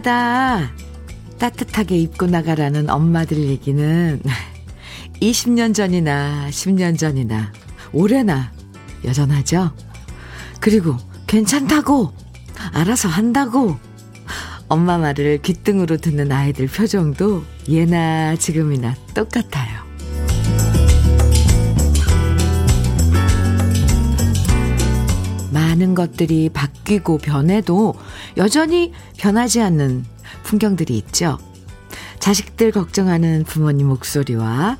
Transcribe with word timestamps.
아침마다 0.00 0.70
따뜻하게 1.38 1.96
입고 1.98 2.26
나가라는 2.26 2.90
엄마들 2.90 3.38
얘기는 3.38 4.20
20년 5.20 5.74
전이나 5.74 6.48
10년 6.50 6.98
전이나 6.98 7.52
올해나 7.92 8.52
여전하죠. 9.04 9.72
그리고 10.60 10.96
괜찮다고 11.26 12.12
알아서 12.72 13.08
한다고 13.08 13.76
엄마 14.68 14.98
말을 14.98 15.40
귓등으로 15.42 15.96
듣는 15.96 16.32
아이들 16.32 16.66
표정도 16.66 17.44
예나 17.68 18.36
지금이나 18.36 18.94
똑같아요. 19.14 19.79
많은 25.80 25.94
것들이 25.94 26.50
바뀌고 26.50 27.18
변해도 27.18 27.94
여전히 28.36 28.92
변하지 29.16 29.62
않는 29.62 30.04
풍경들이 30.44 30.96
있죠. 30.98 31.38
자식들 32.18 32.70
걱정하는 32.70 33.44
부모님 33.44 33.88
목소리와 33.88 34.76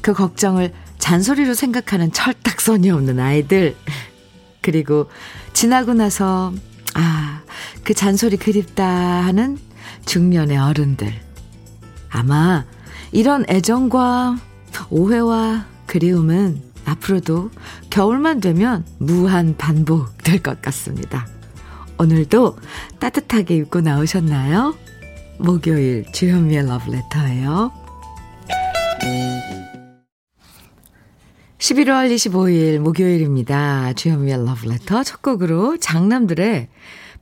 그 0.00 0.14
걱정을 0.14 0.72
잔소리로 0.98 1.54
생각하는 1.54 2.12
철딱선이 2.12 2.90
없는 2.90 3.20
아이들. 3.20 3.76
그리고 4.62 5.08
지나고 5.52 5.94
나서, 5.94 6.52
아, 6.94 7.42
그 7.84 7.94
잔소리 7.94 8.36
그립다 8.36 8.86
하는 8.86 9.58
중년의 10.06 10.56
어른들. 10.56 11.12
아마 12.10 12.64
이런 13.12 13.44
애정과 13.48 14.38
오해와 14.90 15.66
그리움은 15.86 16.67
앞으로도 16.88 17.50
겨울만 17.90 18.40
되면 18.40 18.84
무한 18.98 19.56
반복 19.56 20.18
될 20.24 20.42
것 20.42 20.60
같습니다. 20.62 21.26
오늘도 21.98 22.56
따뜻하게 23.00 23.56
입고 23.56 23.80
나오셨나요? 23.80 24.76
목요일 25.38 26.04
주현미의 26.12 26.66
러브레터예요. 26.66 27.72
11월 31.58 32.14
25일 32.14 32.78
목요일입니다. 32.78 33.92
주현미의 33.94 34.44
러브레터 34.46 35.02
첫 35.02 35.22
곡으로 35.22 35.76
장남들의 35.78 36.68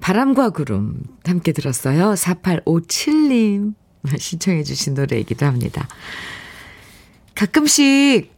바람과 0.01 0.51
구름 0.51 1.01
함께 1.25 1.53
들었어요. 1.53 2.13
4857님 2.13 3.75
신청해 4.19 4.63
주신 4.63 4.93
노래이기도 4.95 5.47
합니다. 5.47 5.89
가끔씩 7.35 8.36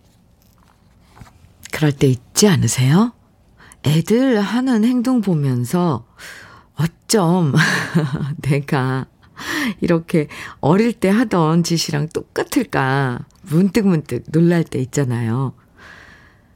그럴 1.79 1.93
때 1.93 2.09
있지 2.09 2.49
않으세요? 2.49 3.13
애들 3.85 4.41
하는 4.41 4.85
행동 4.85 5.21
보면서 5.21 6.05
어쩜 6.75 7.55
내가 8.43 9.07
이렇게 9.81 10.27
어릴 10.59 10.93
때 10.93 11.09
하던 11.09 11.63
짓이랑 11.63 12.09
똑같을까 12.09 13.25
문득문득 13.43 14.25
놀랄 14.33 14.65
때 14.65 14.81
있잖아요. 14.81 15.53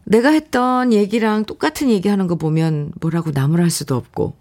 내가 0.03 0.31
했던 0.31 0.93
얘기랑 0.93 1.45
똑같은 1.45 1.89
얘기 1.89 2.09
하는 2.09 2.27
거 2.27 2.35
보면 2.35 2.91
뭐라고 3.01 3.31
나무랄 3.31 3.71
수도 3.71 3.95
없고 3.95 4.35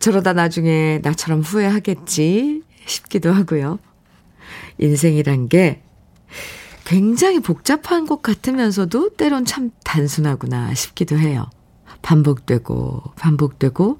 저러다 0.00 0.32
나중에 0.32 0.98
나처럼 1.04 1.42
후회하겠지 1.42 2.64
싶기도 2.86 3.32
하고요. 3.32 3.78
인생이란 4.78 5.48
게 5.48 5.80
굉장히 6.88 7.38
복잡한 7.38 8.06
것 8.06 8.22
같으면서도 8.22 9.10
때론 9.10 9.44
참 9.44 9.70
단순하구나 9.84 10.72
싶기도 10.72 11.18
해요. 11.18 11.44
반복되고, 12.00 13.02
반복되고, 13.14 13.98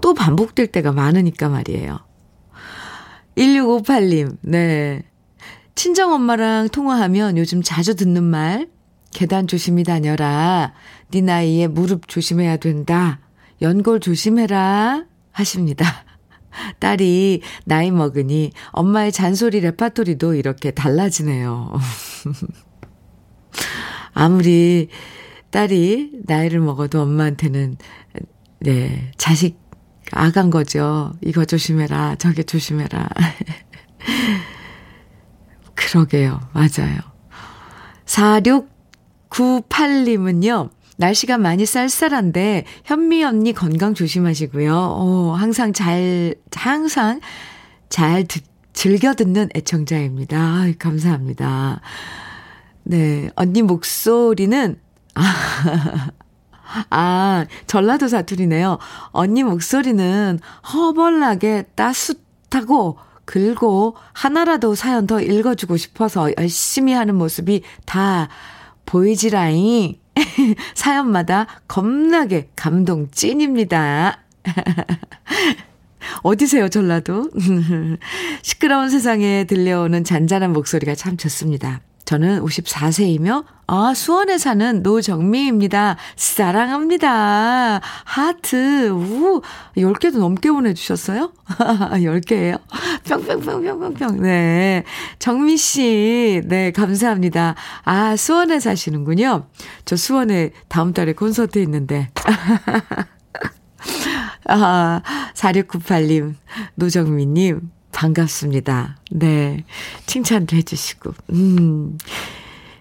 또 0.00 0.14
반복될 0.14 0.68
때가 0.68 0.92
많으니까 0.92 1.50
말이에요. 1.50 1.98
1658님, 3.36 4.38
네. 4.40 5.02
친정엄마랑 5.74 6.70
통화하면 6.70 7.36
요즘 7.36 7.60
자주 7.62 7.94
듣는 7.94 8.24
말, 8.24 8.70
계단 9.12 9.46
조심히 9.46 9.84
다녀라. 9.84 10.72
네 11.10 11.20
나이에 11.20 11.66
무릎 11.66 12.08
조심해야 12.08 12.56
된다. 12.56 13.20
연골 13.60 14.00
조심해라. 14.00 15.04
하십니다. 15.30 15.84
딸이 16.78 17.42
나이 17.64 17.90
먹으니 17.90 18.52
엄마의 18.70 19.12
잔소리 19.12 19.60
레파토리도 19.60 20.34
이렇게 20.34 20.70
달라지네요. 20.70 21.72
아무리 24.14 24.88
딸이 25.50 26.20
나이를 26.24 26.60
먹어도 26.60 27.02
엄마한테는 27.02 27.76
네, 28.60 29.12
자식 29.16 29.58
아간 30.12 30.50
거죠. 30.50 31.12
이거 31.22 31.44
조심해라. 31.44 32.16
저게 32.16 32.42
조심해라. 32.42 33.08
그러게요. 35.74 36.40
맞아요. 36.52 36.98
4698님은요. 38.06 40.70
날씨가 40.96 41.38
많이 41.38 41.66
쌀쌀한데 41.66 42.64
현미 42.84 43.24
언니 43.24 43.52
건강 43.52 43.94
조심하시고요. 43.94 44.74
어, 44.74 45.32
항상 45.32 45.72
잘 45.72 46.34
항상 46.54 47.20
잘 47.88 48.24
듣, 48.24 48.44
즐겨 48.72 49.14
듣는 49.14 49.48
애청자입니다. 49.54 50.38
아유, 50.38 50.74
감사합니다. 50.78 51.80
네, 52.82 53.30
언니 53.34 53.62
목소리는 53.62 54.78
아, 55.14 56.10
아, 56.90 57.46
전라도 57.66 58.08
사투리네요. 58.08 58.78
언니 59.10 59.42
목소리는 59.42 60.38
허벌나게 60.72 61.64
따뜻하고 61.74 62.98
긁고 63.24 63.96
하나라도 64.12 64.74
사연 64.74 65.06
더 65.06 65.20
읽어주고 65.20 65.76
싶어서 65.76 66.30
열심히 66.36 66.92
하는 66.92 67.14
모습이 67.14 67.62
다 67.86 68.28
보이지라잉. 68.86 70.03
사연마다 70.74 71.46
겁나게 71.66 72.48
감동 72.56 73.10
찐입니다. 73.10 74.20
어디세요, 76.22 76.68
전라도? 76.68 77.30
시끄러운 78.42 78.90
세상에 78.90 79.44
들려오는 79.44 80.04
잔잔한 80.04 80.52
목소리가 80.52 80.94
참 80.94 81.16
좋습니다. 81.16 81.80
저는 82.04 82.42
54세이며, 82.44 83.44
아, 83.66 83.94
수원에 83.94 84.36
사는 84.36 84.82
노정미입니다. 84.82 85.96
사랑합니다. 86.16 87.80
하트, 88.04 88.90
우, 88.90 89.40
10개도 89.76 90.18
넘게 90.18 90.50
보내주셨어요? 90.50 91.32
10개예요? 91.48 92.60
뿅뿅뿅뿅뿅뿅. 93.08 94.20
네. 94.20 94.84
정미씨, 95.18 96.42
네, 96.44 96.72
감사합니다. 96.72 97.54
아, 97.84 98.16
수원에 98.16 98.60
사시는군요. 98.60 99.46
저 99.86 99.96
수원에 99.96 100.50
다음 100.68 100.92
달에 100.92 101.14
콘서트 101.14 101.58
있는데. 101.60 102.10
아, 104.46 105.00
4698님, 105.34 106.34
노정미님, 106.74 107.70
반갑습니다. 107.94 108.98
네. 109.12 109.64
칭찬도 110.06 110.56
해주시고, 110.56 111.14
음. 111.30 111.96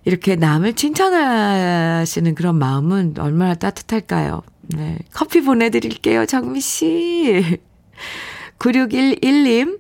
이렇게 0.05 0.35
남을 0.35 0.73
칭찬하시는 0.73 2.35
그런 2.35 2.57
마음은 2.57 3.15
얼마나 3.19 3.53
따뜻할까요? 3.53 4.41
네. 4.63 4.97
커피 5.13 5.41
보내드릴게요, 5.41 6.25
정미씨. 6.25 7.59
9611님, 8.59 9.79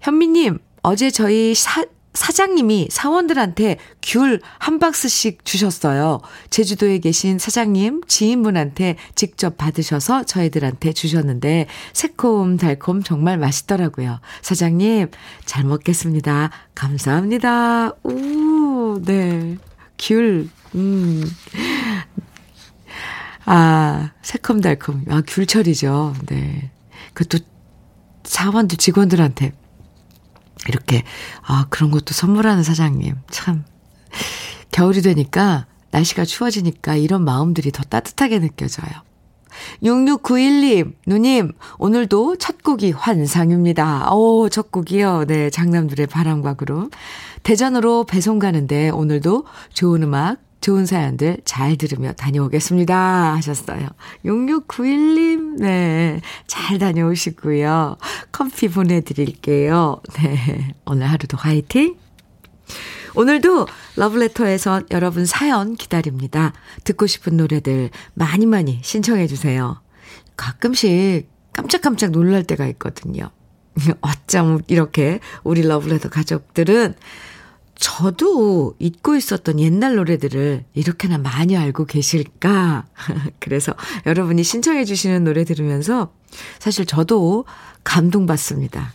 현미님, 0.00 0.58
어제 0.82 1.10
저희 1.10 1.54
사, 1.54 1.84
사장님이 2.14 2.88
사원들한테 2.90 3.76
귤 4.02 4.40
한 4.58 4.78
박스씩 4.78 5.44
주셨어요. 5.44 6.20
제주도에 6.50 6.98
계신 6.98 7.38
사장님, 7.38 8.02
지인분한테 8.06 8.96
직접 9.14 9.56
받으셔서 9.56 10.24
저희들한테 10.24 10.92
주셨는데 10.92 11.66
새콤 11.92 12.56
달콤 12.56 13.02
정말 13.02 13.36
맛있더라고요. 13.38 14.20
사장님, 14.42 15.10
잘 15.44 15.64
먹겠습니다. 15.64 16.50
감사합니다. 16.74 17.92
오, 18.04 19.00
네. 19.04 19.58
귤, 19.98 20.48
음. 20.74 21.24
아, 23.44 24.12
새콤달콤. 24.22 25.04
아, 25.10 25.22
귤철이죠. 25.26 26.14
네. 26.26 26.70
그것도 27.12 27.44
사원들 28.24 28.78
직원들한테 28.78 29.52
이렇게, 30.68 31.02
아, 31.42 31.66
그런 31.70 31.90
것도 31.90 32.12
선물하는 32.12 32.62
사장님. 32.62 33.16
참. 33.30 33.64
겨울이 34.70 35.02
되니까, 35.02 35.66
날씨가 35.90 36.24
추워지니까 36.24 36.96
이런 36.96 37.24
마음들이 37.24 37.70
더 37.70 37.82
따뜻하게 37.84 38.40
느껴져요. 38.40 38.90
6691님, 39.82 40.94
누님, 41.06 41.52
오늘도 41.78 42.36
첫 42.36 42.62
곡이 42.62 42.90
환상입니다. 42.90 44.12
오, 44.12 44.48
첫 44.48 44.72
곡이요. 44.72 45.26
네, 45.26 45.50
장남들의 45.50 46.08
바람과 46.08 46.54
구름. 46.54 46.90
대전으로 47.44 48.04
배송 48.04 48.38
가는데 48.38 48.90
오늘도 48.90 49.44
좋은 49.72 50.02
음악 50.02 50.38
좋은 50.64 50.86
사연들 50.86 51.36
잘 51.44 51.76
들으며 51.76 52.14
다녀오겠습니다. 52.14 53.34
하셨어요. 53.34 53.86
6691님, 54.24 55.60
네. 55.60 56.22
잘 56.46 56.78
다녀오시고요. 56.78 57.98
커피 58.32 58.68
보내드릴게요. 58.68 60.00
네. 60.14 60.74
오늘 60.86 61.06
하루도 61.08 61.36
화이팅! 61.36 61.96
오늘도 63.14 63.66
러브레터에서 63.96 64.84
여러분 64.90 65.26
사연 65.26 65.74
기다립니다. 65.74 66.54
듣고 66.84 67.06
싶은 67.06 67.36
노래들 67.36 67.90
많이 68.14 68.46
많이 68.46 68.80
신청해 68.82 69.26
주세요. 69.26 69.82
가끔씩 70.34 71.28
깜짝깜짝 71.52 72.10
놀랄 72.10 72.42
때가 72.42 72.66
있거든요. 72.68 73.28
어쩜 74.00 74.62
이렇게 74.68 75.20
우리 75.42 75.60
러브레터 75.60 76.08
가족들은 76.08 76.94
저도 77.84 78.74
잊고 78.78 79.14
있었던 79.14 79.60
옛날 79.60 79.96
노래들을 79.96 80.64
이렇게나 80.72 81.18
많이 81.18 81.54
알고 81.54 81.84
계실까? 81.84 82.86
그래서 83.40 83.74
여러분이 84.06 84.42
신청해 84.42 84.86
주시는 84.86 85.22
노래 85.22 85.44
들으면서 85.44 86.10
사실 86.58 86.86
저도 86.86 87.44
감동받습니다. 87.84 88.94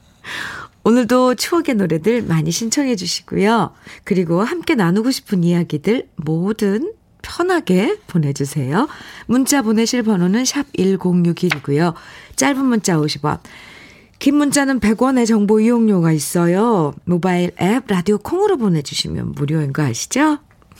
오늘도 0.84 1.34
추억의 1.34 1.74
노래들 1.74 2.22
많이 2.22 2.50
신청해 2.50 2.96
주시고요. 2.96 3.74
그리고 4.04 4.42
함께 4.42 4.74
나누고 4.74 5.10
싶은 5.10 5.44
이야기들 5.44 6.08
뭐든 6.16 6.94
편하게 7.20 7.98
보내주세요. 8.06 8.88
문자 9.26 9.60
보내실 9.60 10.02
번호는 10.02 10.46
샵 10.46 10.64
1061이고요. 10.72 11.92
짧은 12.36 12.64
문자 12.64 12.96
50원. 12.96 13.40
긴 14.18 14.36
문자는 14.36 14.80
100원의 14.80 15.26
정보 15.26 15.60
이용료가 15.60 16.12
있어요. 16.12 16.94
모바일 17.04 17.52
앱 17.60 17.84
라디오 17.86 18.18
콩으로 18.18 18.56
보내주시면 18.56 19.32
무료인 19.32 19.72
거 19.72 19.82
아시죠? 19.82 20.38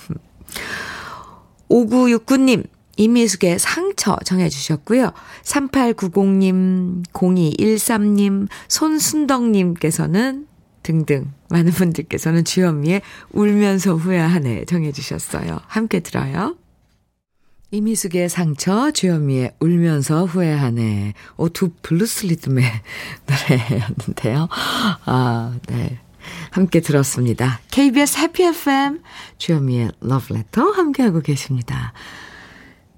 5969님, 1.70 2.66
이미숙의 2.96 3.58
상처 3.58 4.16
청해주셨고요. 4.24 5.12
3890님, 5.44 7.06
0213님, 7.12 8.48
손순덕님께서는 8.66 10.46
등등 10.82 11.32
많은 11.50 11.70
분들께서는 11.72 12.44
주현미의 12.44 13.02
울면서 13.32 13.94
후회하네 13.94 14.64
청해주셨어요. 14.64 15.60
함께 15.66 16.00
들어요. 16.00 16.56
이미숙의 17.70 18.30
상처, 18.30 18.90
주현미의 18.90 19.52
울면서 19.60 20.24
후회하네. 20.24 21.12
오, 21.36 21.50
두 21.50 21.70
블루스 21.82 22.26
리듬의 22.26 22.64
노래였는데요. 23.28 24.48
아, 25.04 25.54
네. 25.66 25.98
함께 26.50 26.80
들었습니다. 26.80 27.60
KBS 27.70 28.18
해피 28.18 28.42
FM, 28.44 29.02
주현미의 29.36 29.92
러브레터 30.00 30.62
함께하고 30.70 31.20
계십니다. 31.20 31.92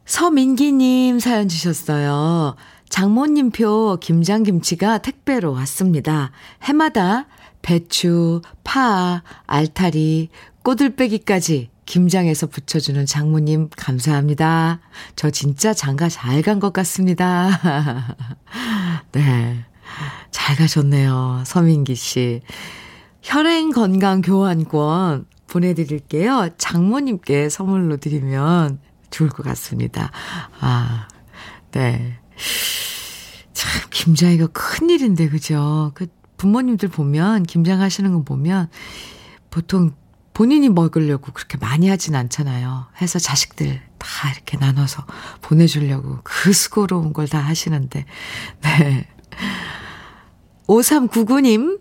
서민기님 0.07 1.19
사연 1.19 1.49
주셨어요. 1.49 2.55
장모님표 2.89 3.99
김장김치가 4.01 4.99
택배로 4.99 5.53
왔습니다. 5.53 6.31
해마다 6.63 7.27
배추, 7.63 8.41
파, 8.65 9.23
알타리, 9.47 10.29
꼬들빼기까지 10.63 11.71
김장에서 11.91 12.47
붙여주는 12.47 13.05
장모님 13.05 13.69
감사합니다. 13.77 14.79
저 15.17 15.29
진짜 15.31 15.75
장가 15.75 16.09
잘 16.09 16.41
간 16.43 16.61
것 16.61 16.73
같습니다. 16.73 17.51
네. 19.11 19.65
잘 20.31 20.55
가셨네요. 20.55 21.43
서민기 21.45 21.97
씨. 21.97 22.43
혈행 23.23 23.73
건강 23.73 24.21
교환권 24.21 25.27
보내드릴게요. 25.49 26.51
장모님께 26.59 27.49
선물로 27.49 27.97
드리면 27.97 28.79
좋을 29.11 29.29
것 29.29 29.43
같습니다. 29.43 30.13
아, 30.61 31.09
네. 31.73 32.19
참, 33.53 33.83
김장이가 33.91 34.47
큰일인데, 34.49 35.29
그죠? 35.29 35.91
그, 35.95 36.07
부모님들 36.37 36.89
보면, 36.89 37.43
김장하시는 37.43 38.13
거 38.13 38.23
보면, 38.23 38.69
보통 39.51 39.91
본인이 40.35 40.69
먹으려고 40.69 41.33
그렇게 41.33 41.59
많이 41.59 41.89
하진 41.89 42.15
않잖아요. 42.15 42.87
해서 43.01 43.19
자식들 43.19 43.81
다 43.99 44.31
이렇게 44.33 44.57
나눠서 44.57 45.05
보내주려고 45.43 46.21
그 46.23 46.53
수고로운 46.53 47.13
걸 47.13 47.27
다 47.27 47.39
하시는데, 47.39 48.07
네. 48.63 49.09
5399님, 50.67 51.81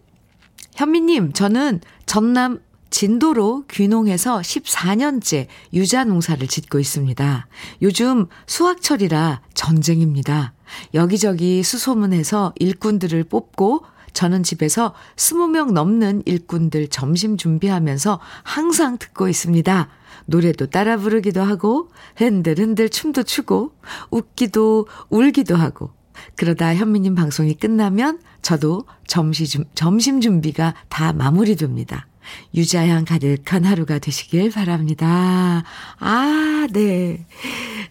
현미님, 0.75 1.33
저는 1.33 1.81
전남 2.05 2.59
진도로 2.89 3.65
귀농해서 3.69 4.39
14년째 4.39 5.47
유자 5.73 6.03
농사를 6.03 6.45
짓고 6.47 6.79
있습니다. 6.79 7.47
요즘 7.83 8.25
수확철이라 8.47 9.41
전쟁입니다. 9.53 10.53
여기저기 10.95 11.61
수소문해서 11.63 12.53
일꾼들을 12.59 13.23
뽑고 13.25 13.85
저는 14.13 14.43
집에서 14.43 14.93
20명 15.15 15.71
넘는 15.71 16.23
일꾼들 16.25 16.87
점심 16.89 17.37
준비하면서 17.37 18.19
항상 18.43 18.97
듣고 18.97 19.29
있습니다. 19.29 19.89
노래도 20.25 20.67
따라 20.67 20.97
부르기도 20.97 21.41
하고 21.41 21.89
흔들흔들 22.15 22.89
춤도 22.89 23.23
추고 23.23 23.71
웃기도 24.11 24.87
울기도 25.09 25.55
하고 25.55 25.91
그러다 26.35 26.75
현미님 26.75 27.15
방송이 27.15 27.55
끝나면 27.55 28.19
저도 28.41 28.85
점심, 29.07 29.63
점심 29.73 30.21
준비가 30.21 30.75
다 30.89 31.13
마무리됩니다. 31.13 32.08
유자향 32.53 33.05
가득한 33.05 33.65
하루가 33.65 33.99
되시길 33.99 34.51
바랍니다. 34.51 35.63
아, 35.99 36.67
네. 36.71 37.25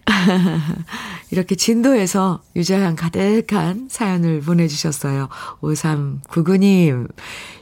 이렇게 1.31 1.55
진도에서 1.55 2.43
유자향 2.57 2.97
가득한 2.97 3.89
사연을 3.91 4.41
보내주셨어요. 4.41 5.29
5399님, 5.61 7.09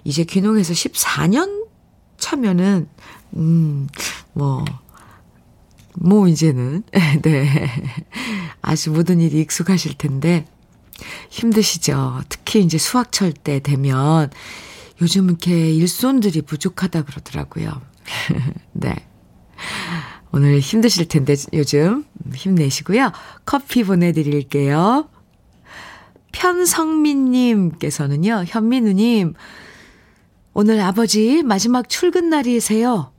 이제 0.04 0.24
귀농해서 0.24 0.72
14년 0.72 1.66
차면은, 2.18 2.88
음, 3.36 3.88
뭐, 4.32 4.64
뭐, 5.94 6.28
이제는, 6.28 6.84
네. 7.22 7.68
아주 8.62 8.90
모든 8.90 9.20
일이 9.20 9.40
익숙하실 9.40 9.99
텐데, 9.99 10.46
힘드시죠? 11.30 12.23
특히 12.28 12.62
이제 12.62 12.78
수학철 12.78 13.32
때 13.32 13.61
되면, 13.61 14.30
요즘 15.00 15.26
이렇게 15.26 15.73
일손들이 15.73 16.43
부족하다 16.43 17.03
그러더라고요. 17.03 17.83
네. 18.73 18.95
오늘 20.33 20.59
힘드실 20.61 21.09
텐데 21.09 21.35
요즘 21.53 22.05
힘내시고요. 22.35 23.11
커피 23.45 23.83
보내드릴게요. 23.85 25.09
편성민님께서는요, 26.33 28.45
현민우님, 28.47 29.35
오늘 30.53 30.81
아버지 30.81 31.43
마지막 31.43 31.88
출근 31.88 32.29
날이세요. 32.29 33.12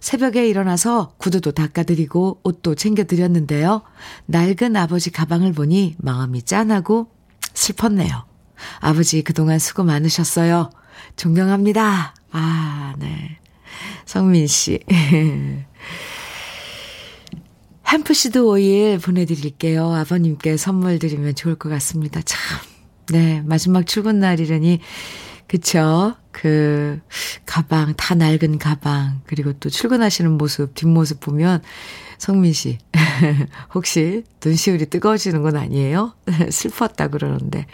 새벽에 0.00 0.48
일어나서 0.48 1.14
구두도 1.16 1.52
닦아드리고 1.52 2.40
옷도 2.42 2.74
챙겨드렸는데요. 2.74 3.82
낡은 4.26 4.76
아버지 4.76 5.10
가방을 5.10 5.52
보니 5.52 5.94
마음이 5.98 6.42
짠하고 6.42 7.10
슬펐네요. 7.54 8.26
아버지 8.80 9.22
그동안 9.22 9.58
수고 9.58 9.84
많으셨어요. 9.84 10.70
존경합니다. 11.16 12.14
아, 12.32 12.94
네. 12.98 13.38
성민 14.06 14.46
씨. 14.46 14.80
햄프시드 17.86 18.38
오일 18.38 18.98
보내드릴게요. 18.98 19.92
아버님께 19.94 20.56
선물 20.56 20.98
드리면 20.98 21.34
좋을 21.34 21.54
것 21.54 21.68
같습니다. 21.68 22.20
참. 22.22 22.38
네. 23.08 23.42
마지막 23.44 23.86
출근 23.86 24.18
날이라니. 24.18 24.80
그쵸. 25.46 26.14
그, 26.32 27.00
가방, 27.46 27.94
다 27.94 28.14
낡은 28.16 28.58
가방, 28.58 29.20
그리고 29.26 29.52
또 29.54 29.70
출근하시는 29.70 30.32
모습, 30.32 30.74
뒷모습 30.74 31.20
보면, 31.20 31.62
성민 32.18 32.52
씨, 32.52 32.78
혹시 33.74 34.24
눈시울이 34.44 34.86
뜨거워지는 34.86 35.42
건 35.42 35.56
아니에요? 35.56 36.14
슬펐다 36.50 37.08
그러는데. 37.08 37.66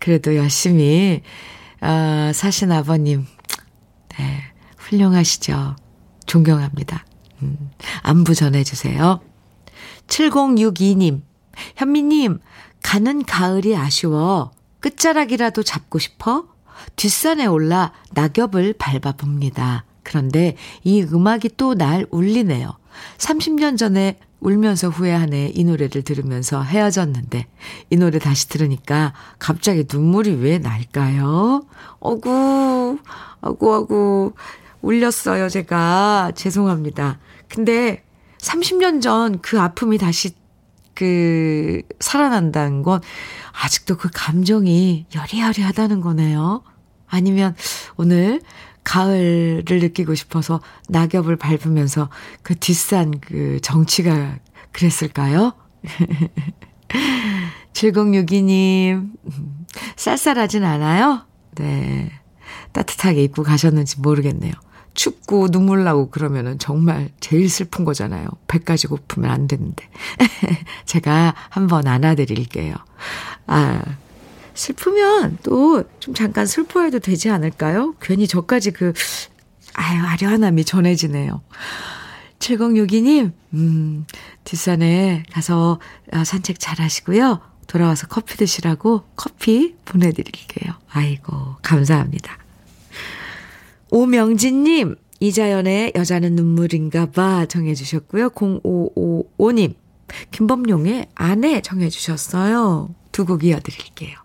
그래도 0.00 0.34
열심히 0.34 1.22
아, 1.80 2.32
사신 2.34 2.72
아버님, 2.72 3.26
네, 4.18 4.42
훌륭하시죠. 4.76 5.76
존경합니다. 6.26 7.04
음, 7.42 7.70
안부 8.02 8.34
전해주세요. 8.34 9.20
7062님, 10.08 11.22
현미님, 11.76 12.38
가는 12.82 13.24
가을이 13.24 13.76
아쉬워. 13.76 14.50
끝자락이라도 14.80 15.62
잡고 15.62 15.98
싶어? 15.98 16.46
뒷산에 16.96 17.46
올라 17.46 17.92
낙엽을 18.12 18.74
밟아봅니다. 18.74 19.84
그런데 20.02 20.56
이 20.84 21.02
음악이 21.02 21.50
또 21.56 21.74
날 21.74 22.06
울리네요. 22.10 22.72
30년 23.18 23.76
전에 23.78 24.18
울면서 24.40 24.88
후회하네 24.88 25.52
이 25.54 25.64
노래를 25.64 26.02
들으면서 26.02 26.62
헤어졌는데 26.62 27.46
이 27.90 27.96
노래 27.96 28.18
다시 28.18 28.48
들으니까 28.48 29.12
갑자기 29.38 29.84
눈물이 29.92 30.34
왜 30.36 30.58
날까요? 30.58 31.64
어구, 31.98 32.98
어구, 33.40 33.74
어구, 33.74 34.32
울렸어요, 34.82 35.48
제가. 35.48 36.32
죄송합니다. 36.36 37.18
근데 37.48 38.04
30년 38.38 39.02
전 39.02 39.38
그 39.42 39.60
아픔이 39.60 39.98
다시 39.98 40.30
그 40.94 41.82
살아난다는 42.00 42.82
건 42.82 43.00
아직도 43.52 43.96
그 43.96 44.08
감정이 44.12 45.06
여리여리하다는 45.14 46.00
거네요. 46.00 46.62
아니면 47.06 47.54
오늘 47.96 48.40
가을을 48.84 49.80
느끼고 49.80 50.14
싶어서 50.14 50.60
낙엽을 50.88 51.36
밟으면서 51.36 52.08
그 52.42 52.54
뒷산 52.54 53.20
그 53.20 53.60
정치가 53.62 54.38
그랬을까요? 54.72 55.52
7062님, 57.72 59.10
쌀쌀하진 59.96 60.64
않아요? 60.64 61.22
네. 61.52 62.10
따뜻하게 62.72 63.22
입고 63.24 63.42
가셨는지 63.42 64.00
모르겠네요. 64.00 64.52
춥고 64.94 65.50
눈물 65.50 65.84
나고 65.84 66.10
그러면은 66.10 66.58
정말 66.58 67.10
제일 67.20 67.48
슬픈 67.48 67.84
거잖아요. 67.84 68.26
배까지 68.48 68.88
고프면 68.88 69.30
안 69.30 69.46
되는데. 69.46 69.88
제가 70.86 71.34
한번 71.50 71.86
안아드릴게요. 71.86 72.74
아, 73.46 73.80
슬프면 74.58 75.38
또 75.42 75.84
좀 76.00 76.14
잠깐 76.14 76.46
슬퍼해도 76.46 76.98
되지 76.98 77.30
않을까요? 77.30 77.94
괜히 78.00 78.26
저까지 78.26 78.72
그, 78.72 78.92
아유, 79.74 80.02
아련함이 80.04 80.64
전해지네요. 80.64 81.42
7062님, 82.40 83.32
음, 83.54 84.06
뒷산에 84.44 85.22
가서 85.32 85.80
아, 86.12 86.24
산책 86.24 86.58
잘 86.58 86.80
하시고요. 86.80 87.40
돌아와서 87.66 88.06
커피 88.08 88.36
드시라고 88.36 89.04
커피 89.16 89.74
보내드릴게요. 89.84 90.72
아이고, 90.90 91.56
감사합니다. 91.62 92.38
오명진님, 93.90 94.96
이자연의 95.20 95.92
여자는 95.94 96.34
눈물인가 96.34 97.06
봐 97.10 97.46
정해주셨고요. 97.46 98.30
0555님, 98.30 99.74
김범용의 100.30 101.06
아내 101.14 101.60
정해주셨어요. 101.60 102.94
두 103.12 103.24
곡 103.24 103.44
이어드릴게요. 103.44 104.16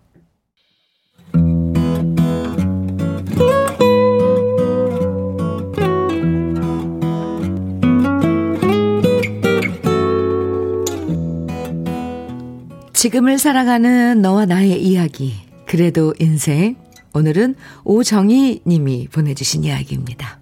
지금을 13.04 13.38
살아가는 13.38 14.22
너와 14.22 14.46
나의 14.46 14.82
이야기. 14.82 15.34
그래도 15.68 16.14
인생. 16.20 16.78
오늘은 17.14 17.56
오정희 17.84 18.62
님이 18.66 19.10
보내주신 19.10 19.66
이야기입니다. 19.66 20.40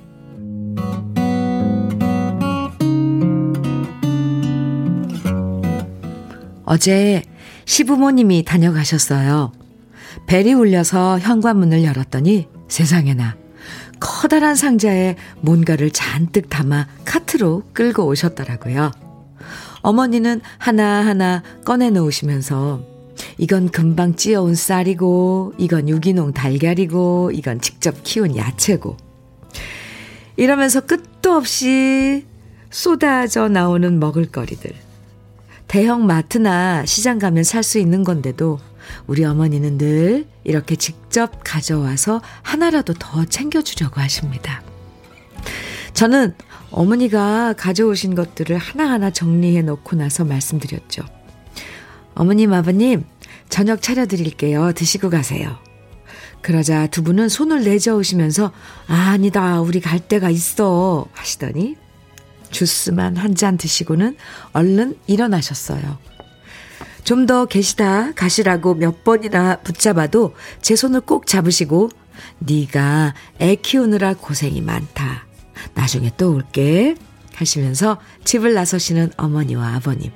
어제 6.63 7.23
시부모님이 7.65 8.45
다녀가셨어요. 8.45 9.51
벨이 10.27 10.53
울려서 10.53 11.17
현관문을 11.17 11.83
열었더니 11.83 12.47
세상에나 12.67 13.37
커다란 13.99 14.53
상자에 14.55 15.15
뭔가를 15.39 15.89
잔뜩 15.89 16.47
담아 16.47 16.85
카트로 17.05 17.63
끌고 17.73 18.05
오셨더라고요. 18.05 18.91
어머니는 19.81 20.41
하나하나 20.57 21.43
꺼내 21.65 21.89
놓으시면서 21.89 22.83
이건 23.37 23.69
금방 23.69 24.15
찌어온 24.15 24.55
쌀이고, 24.55 25.53
이건 25.57 25.89
유기농 25.89 26.33
달걀이고, 26.33 27.31
이건 27.33 27.61
직접 27.61 28.03
키운 28.03 28.35
야채고. 28.35 28.97
이러면서 30.37 30.81
끝도 30.81 31.33
없이 31.33 32.25
쏟아져 32.69 33.47
나오는 33.49 33.99
먹을거리들. 33.99 34.71
대형 35.67 36.05
마트나 36.05 36.85
시장 36.85 37.19
가면 37.19 37.43
살 37.43 37.63
수 37.63 37.79
있는 37.79 38.03
건데도 38.03 38.59
우리 39.07 39.23
어머니는 39.23 39.77
늘 39.77 40.25
이렇게 40.43 40.75
직접 40.75 41.41
가져와서 41.43 42.21
하나라도 42.41 42.93
더 42.93 43.23
챙겨주려고 43.25 44.01
하십니다. 44.01 44.63
저는 45.93 46.33
어머니가 46.71 47.53
가져오신 47.53 48.15
것들을 48.15 48.57
하나하나 48.57 49.09
정리해 49.11 49.61
놓고 49.61 49.95
나서 49.95 50.23
말씀드렸죠. 50.23 51.03
어머님, 52.15 52.53
아버님, 52.53 53.05
저녁 53.49 53.81
차려드릴게요. 53.81 54.73
드시고 54.73 55.09
가세요. 55.09 55.57
그러자 56.41 56.87
두 56.87 57.03
분은 57.03 57.29
손을 57.29 57.63
내저으시면서, 57.63 58.51
아, 58.87 59.17
니다 59.17 59.61
우리 59.61 59.79
갈 59.79 59.99
데가 59.99 60.29
있어. 60.29 61.05
하시더니, 61.13 61.75
주스만 62.49 63.15
한 63.15 63.35
잔 63.35 63.57
드시고는 63.57 64.17
얼른 64.53 64.97
일어나셨어요. 65.07 65.97
좀 67.03 67.25
더 67.25 67.45
계시다 67.45 68.11
가시라고 68.13 68.75
몇 68.75 69.03
번이나 69.03 69.57
붙잡아도 69.57 70.35
제 70.61 70.75
손을 70.75 71.01
꼭 71.01 71.27
잡으시고, 71.27 71.89
네가 72.39 73.13
애 73.39 73.55
키우느라 73.55 74.15
고생이 74.15 74.61
많다. 74.61 75.25
나중에 75.73 76.11
또 76.17 76.33
올게. 76.33 76.95
하시면서 77.35 77.99
집을 78.23 78.53
나서시는 78.53 79.11
어머니와 79.17 79.75
아버님. 79.75 80.11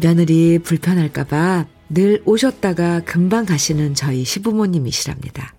며느리 0.00 0.58
불편할까봐 0.58 1.66
늘 1.90 2.22
오셨다가 2.24 3.00
금방 3.00 3.44
가시는 3.44 3.94
저희 3.94 4.24
시부모님이시랍니다. 4.24 5.54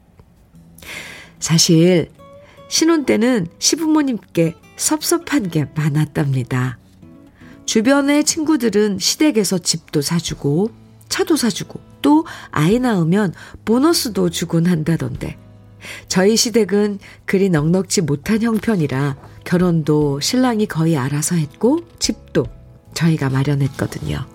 사실, 1.40 2.10
신혼 2.70 3.06
때는 3.06 3.48
시부모님께 3.60 4.56
섭섭한 4.78 5.50
게 5.50 5.68
많았답니다. 5.76 6.80
주변의 7.66 8.24
친구들은 8.24 8.98
시댁에서 8.98 9.60
집도 9.60 10.02
사주고, 10.02 10.72
차도 11.10 11.36
사주고, 11.36 11.82
또 12.02 12.26
아이 12.50 12.80
낳으면 12.80 13.34
보너스도 13.66 14.30
주곤 14.30 14.66
한다던데, 14.66 15.38
저희 16.08 16.36
시댁은 16.38 17.00
그리 17.26 17.50
넉넉지 17.50 18.02
못한 18.02 18.42
형편이라 18.42 19.18
결혼도 19.44 20.20
신랑이 20.20 20.66
거의 20.68 20.98
알아서 20.98 21.36
했고 21.36 21.80
집도 22.00 22.46
저희가 22.94 23.30
마련했거든요. 23.30 24.26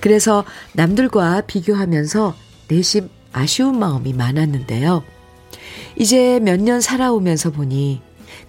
그래서 0.00 0.44
남들과 0.74 1.42
비교하면서 1.42 2.34
내심 2.68 3.08
아쉬운 3.32 3.78
마음이 3.78 4.12
많았는데요. 4.12 5.02
이제 5.96 6.40
몇 6.40 6.60
년 6.60 6.80
살아오면서 6.80 7.50
보니 7.50 8.02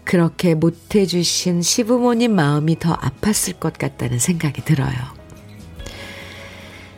그렇게 0.04 0.56
못해주신 0.56 1.62
시부모님 1.62 2.36
마음이 2.36 2.80
더 2.80 2.96
아팠을 2.98 3.60
것 3.60 3.74
같다는 3.78 4.20
생각이 4.20 4.64
들어요. 4.66 4.94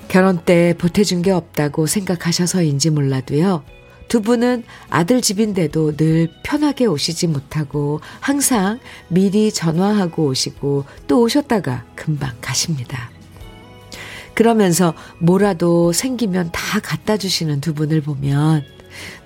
결혼 0.08 0.38
때 0.46 0.74
보태준 0.78 1.22
게 1.22 1.32
없다고 1.32 1.88
생각하셔서인지 1.88 2.90
몰라도요. 2.92 3.64
두 4.08 4.22
분은 4.22 4.64
아들 4.90 5.22
집인데도 5.22 5.96
늘 5.98 6.32
편하게 6.44 6.86
오시지 6.86 7.28
못하고 7.28 8.02
항상 8.20 8.80
미리 9.08 9.52
전화하고 9.52 10.26
오시고 10.28 10.86
또 11.08 11.22
오셨다가 11.22 11.86
금방 11.96 12.34
가십니다. 12.42 13.10
그러면서 14.34 14.94
뭐라도 15.20 15.92
생기면 15.94 16.50
다 16.52 16.80
갖다 16.80 17.18
주시는 17.18 17.62
두 17.62 17.74
분을 17.74 18.02
보면 18.02 18.64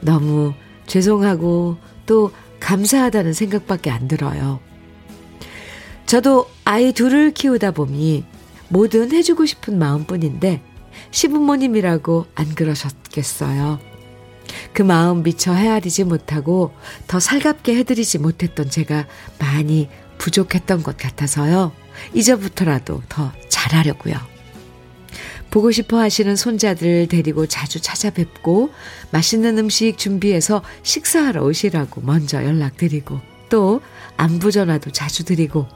너무 0.02 0.54
죄송하고 0.86 1.78
또 2.06 2.32
감사하다는 2.60 3.34
생각밖에 3.34 3.90
안 3.90 4.08
들어요. 4.08 4.60
저도 6.06 6.48
아이 6.64 6.94
둘을 6.94 7.32
키우다 7.32 7.72
보니 7.72 8.24
뭐든 8.70 9.12
해주고 9.12 9.46
싶은 9.46 9.78
마음뿐인데 9.78 10.62
시부모님이라고 11.12 12.26
안 12.36 12.56
그러셨겠어요. 12.56 13.89
그 14.74 14.82
마음 14.82 15.24
미처 15.24 15.54
헤아리지 15.54 16.04
못하고 16.04 16.74
더 17.08 17.20
살갑게 17.20 17.76
해드리지 17.76 18.20
못했던 18.20 18.70
제가 18.70 19.08
많이 19.40 19.90
부족했던 20.18 20.84
것 20.84 20.98
같아서요. 20.98 21.72
이제부터라도 22.14 23.02
더 23.10 23.32
잘하려고요. 23.50 24.16
보고 25.50 25.72
싶어 25.72 26.00
하시는 26.00 26.36
손자들 26.36 27.08
데리고 27.08 27.48
자주 27.48 27.80
찾아뵙고 27.82 28.70
맛있는 29.12 29.58
음식 29.58 29.98
준비해서 29.98 30.62
식사하러 30.84 31.44
오시라고 31.44 32.02
먼저 32.02 32.44
연락드리고 32.44 33.20
또 33.50 33.82
안부 34.18 34.52
전화도 34.52 34.92
자주 34.92 35.26
드리고 35.26 35.68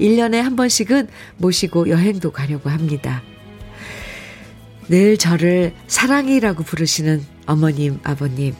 1년에 0.00 0.40
한 0.40 0.56
번씩은 0.56 1.08
모시고 1.36 1.88
여행도 1.88 2.32
가려고 2.32 2.70
합니다. 2.70 3.22
늘 4.88 5.16
저를 5.16 5.74
사랑이라고 5.86 6.64
부르시는 6.64 7.24
어머님, 7.46 7.98
아버님. 8.02 8.54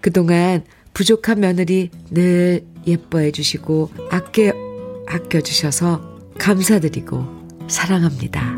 그동안 0.00 0.64
부족한 0.94 1.40
며느리 1.40 1.90
늘 2.10 2.64
예뻐해 2.86 3.32
주시고 3.32 3.90
아껴, 4.10 4.52
아껴 5.06 5.40
주셔서 5.40 6.18
감사드리고 6.38 7.66
사랑합니다. 7.68 8.56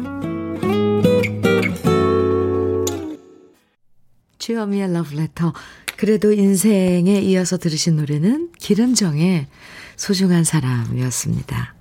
주여미의 4.39 4.93
러브레터. 4.93 5.53
그래도 5.97 6.33
인생에 6.33 7.21
이어서 7.23 7.59
들으신 7.59 7.97
노래는 7.97 8.53
기른정의 8.59 9.49
소중한 9.97 10.45
사람이었습니다. 10.45 11.75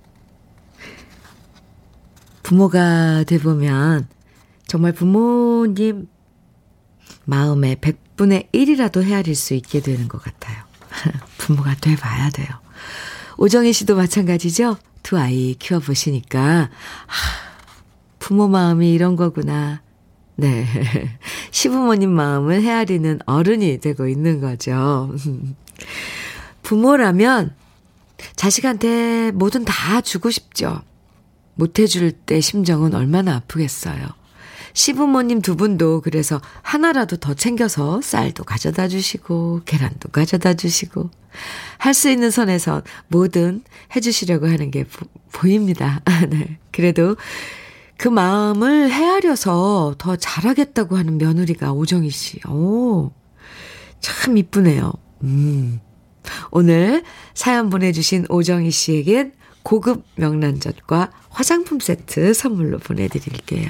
부모가 2.41 3.23
돼보면 3.25 4.07
정말 4.65 4.91
부모님 4.93 6.07
마음에 7.27 7.75
100분의 7.75 8.49
1이라도 8.53 9.03
헤아릴 9.03 9.35
수 9.35 9.53
있게 9.53 9.81
되는 9.81 10.07
것 10.07 10.23
같아요. 10.23 10.63
부모가 11.37 11.75
돼봐야 11.75 12.29
돼요. 12.29 12.47
오정희 13.37 13.73
씨도 13.73 13.97
마찬가지죠? 13.97 14.77
두 15.03 15.17
아이 15.17 15.53
키워보시니까, 15.59 16.69
부모 18.17 18.47
마음이 18.47 18.93
이런 18.93 19.17
거구나. 19.17 19.81
네. 20.35 20.65
시부모님 21.51 22.09
마음을 22.11 22.61
헤아리는 22.61 23.19
어른이 23.25 23.79
되고 23.79 24.07
있는 24.07 24.39
거죠. 24.39 25.13
부모라면 26.63 27.53
자식한테 28.35 29.31
뭐든 29.31 29.65
다 29.65 29.99
주고 29.99 30.31
싶죠. 30.31 30.81
못해줄 31.55 32.11
때 32.11 32.39
심정은 32.39 32.93
얼마나 32.93 33.35
아프겠어요. 33.35 34.16
시부모님 34.77 35.41
두 35.41 35.55
분도 35.55 36.01
그래서 36.01 36.39
하나라도 36.61 37.17
더 37.17 37.33
챙겨서 37.33 37.99
쌀도 38.03 38.43
가져다 38.43 38.87
주시고, 38.87 39.61
계란도 39.65 40.09
가져다 40.09 40.53
주시고, 40.53 41.09
할 41.79 41.95
수 41.95 42.11
있는 42.11 42.29
선에서 42.29 42.83
뭐든 43.07 43.63
해주시려고 43.95 44.47
하는 44.47 44.69
게 44.69 44.83
보, 44.83 45.07
보입니다. 45.31 46.01
네. 46.29 46.59
그래도 46.71 47.15
그 47.97 48.07
마음을 48.07 48.91
헤아려서 48.91 49.95
더 49.97 50.15
잘하겠다고 50.15 50.95
하는 50.95 51.17
며느리가 51.17 51.73
오정희 51.73 52.11
씨. 52.11 52.39
오, 52.47 53.11
참 53.99 54.37
이쁘네요. 54.37 54.93
음. 55.23 55.79
오늘 56.51 57.03
사연 57.33 57.71
보내주신 57.71 58.27
오정희 58.29 58.69
씨에겐 58.69 59.33
고급 59.63 60.03
명란젓과 60.17 61.09
화장품 61.29 61.79
세트 61.79 62.35
선물로 62.35 62.77
보내드릴게요. 62.77 63.69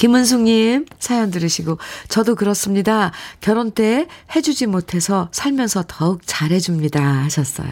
김은숙님 0.00 0.86
사연 0.98 1.30
들으시고 1.30 1.76
저도 2.08 2.34
그렇습니다. 2.34 3.12
결혼 3.42 3.70
때 3.70 4.06
해주지 4.34 4.64
못해서 4.64 5.28
살면서 5.30 5.84
더욱 5.88 6.22
잘해줍니다 6.24 7.02
하셨어요. 7.24 7.68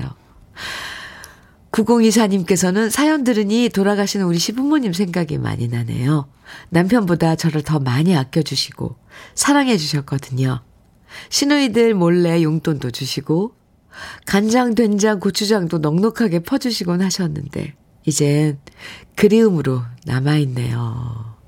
9024님께서는 1.73 2.91
사연 2.91 3.25
들으니 3.25 3.71
돌아가시는 3.71 4.27
우리 4.27 4.39
시부모님 4.39 4.93
생각이 4.93 5.39
많이 5.39 5.69
나네요. 5.69 6.29
남편보다 6.69 7.37
저를 7.37 7.63
더 7.63 7.79
많이 7.79 8.15
아껴주시고 8.15 8.97
사랑해 9.35 9.79
주셨거든요. 9.79 10.61
시누이들 11.31 11.95
몰래 11.95 12.43
용돈도 12.43 12.91
주시고 12.91 13.55
간장, 14.27 14.75
된장, 14.75 15.19
고추장도 15.19 15.79
넉넉하게 15.79 16.41
퍼주시곤 16.41 17.01
하셨는데 17.01 17.75
이젠 18.05 18.59
그리움으로 19.17 19.81
남아있네요. 20.05 21.39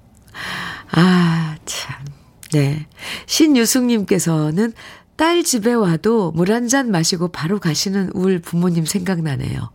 아, 0.92 1.56
참. 1.64 2.04
네. 2.52 2.86
신유숙님께서는 3.26 4.72
딸 5.16 5.42
집에 5.44 5.72
와도 5.74 6.32
물 6.32 6.50
한 6.50 6.68
잔 6.68 6.90
마시고 6.90 7.28
바로 7.28 7.60
가시는 7.60 8.10
울 8.14 8.40
부모님 8.40 8.84
생각나네요. 8.86 9.70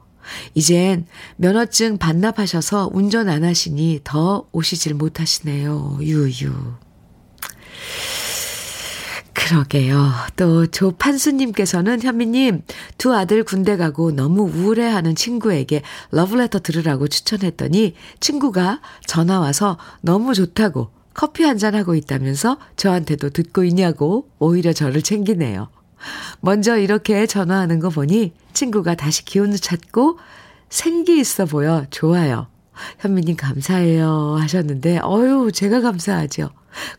이젠 0.55 1.05
면허증 1.37 1.97
반납하셔서 1.99 2.89
운전 2.93 3.29
안 3.29 3.43
하시니 3.43 4.01
더 4.03 4.47
오시질 4.51 4.95
못하시네요. 4.95 5.99
유유. 6.01 6.51
그러게요. 9.33 10.11
또 10.37 10.65
조판수님께서는 10.65 12.01
현미님 12.01 12.63
두 12.97 13.13
아들 13.13 13.43
군대 13.43 13.77
가고 13.77 14.11
너무 14.11 14.43
우울해하는 14.49 15.13
친구에게 15.13 15.83
러브레터 16.11 16.59
들으라고 16.59 17.07
추천했더니 17.07 17.93
친구가 18.19 18.81
전화 19.05 19.39
와서 19.39 19.77
너무 20.01 20.33
좋다고 20.33 20.89
커피 21.15 21.43
한잔 21.43 21.73
하고 21.73 21.95
있다면서 21.95 22.57
저한테도 22.75 23.31
듣고 23.31 23.63
있냐고 23.63 24.29
오히려 24.37 24.73
저를 24.73 25.01
챙기네요. 25.01 25.69
먼저 26.41 26.77
이렇게 26.77 27.25
전화하는 27.25 27.79
거 27.79 27.89
보니 27.89 28.33
친구가 28.53 28.93
다시 28.95 29.25
기운을 29.25 29.57
찾고 29.57 30.19
생기 30.69 31.17
있어 31.19 31.45
보여 31.45 31.85
좋아요. 31.89 32.47
현미님 32.99 33.37
감사해요 33.37 34.35
하셨는데 34.37 34.99
어유 34.99 35.51
제가 35.53 35.81
감사하죠. 35.81 36.49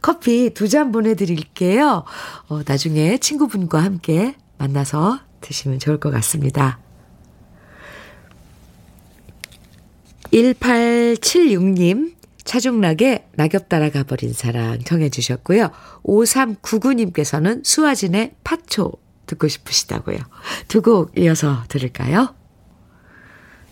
커피 0.00 0.54
두 0.54 0.68
잔 0.68 0.90
보내드릴게요. 0.90 2.04
어, 2.48 2.60
나중에 2.66 3.18
친구분과 3.18 3.84
함께 3.84 4.34
만나서 4.56 5.20
드시면 5.42 5.78
좋을 5.78 6.00
것 6.00 6.10
같습니다. 6.10 6.78
1876님, 10.32 12.14
차중락에 12.46 13.28
낙엽 13.34 13.68
따라가 13.68 14.02
버린 14.04 14.32
사랑 14.32 14.78
정해주셨고요. 14.82 15.70
5399님께서는 16.04 17.64
수아진의 17.64 18.36
파초 18.44 18.92
듣고 19.26 19.48
싶으시다고요. 19.48 20.16
두 20.68 20.80
곡 20.80 21.12
이어서 21.18 21.64
들을까요? 21.68 22.34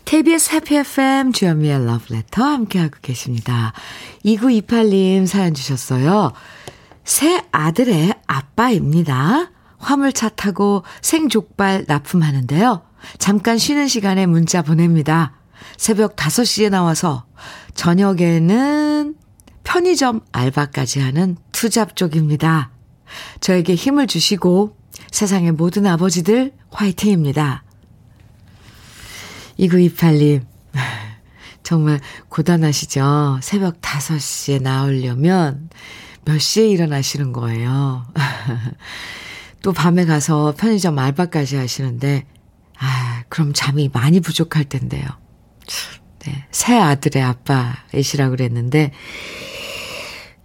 KBS 0.05 0.55
해피 0.57 0.77
FM 0.77 1.33
주현미의 1.33 1.87
러브레터 1.87 2.45
함께하고 2.45 2.99
계십니다. 3.01 3.73
2928님 4.25 5.27
사연 5.27 5.55
주셨어요. 5.55 6.33
새 7.05 7.43
아들의 7.53 8.13
아빠입니다. 8.27 9.51
화물차 9.79 10.31
타고 10.31 10.83
생족발 11.01 11.85
납품하는데요. 11.87 12.83
잠깐 13.19 13.57
쉬는 13.59 13.87
시간에 13.89 14.27
문자 14.27 14.63
보냅니다. 14.63 15.33
새벽 15.77 16.17
5시에 16.17 16.71
나와서 16.71 17.25
저녁에는 17.75 19.15
편의점 19.65 20.21
알바까지 20.33 21.01
하는 21.01 21.37
투잡족입니다. 21.53 22.71
저에게 23.41 23.75
힘을 23.75 24.07
주시고 24.07 24.77
세상의 25.11 25.53
모든 25.53 25.87
아버지들 25.87 26.53
화이팅입니다. 26.71 27.65
2928님, 29.59 30.45
정말 31.63 32.01
고단하시죠? 32.29 33.39
새벽 33.43 33.81
5시에 33.81 34.61
나오려면 34.61 35.71
몇 36.25 36.39
시에 36.39 36.69
일어나시는 36.69 37.33
거예요? 37.33 38.07
또 39.63 39.73
밤에 39.73 40.05
가서 40.05 40.55
편의점 40.59 40.99
알바까지 40.99 41.57
하시는데, 41.57 42.27
아, 42.79 43.23
그럼 43.29 43.53
잠이 43.55 43.91
많이 43.93 44.21
부족할 44.21 44.65
텐데요. 44.65 45.07
네, 46.21 46.47
새 46.51 46.75
아들의 46.77 47.23
아빠이시라고 47.23 48.31
그랬는데, 48.37 48.93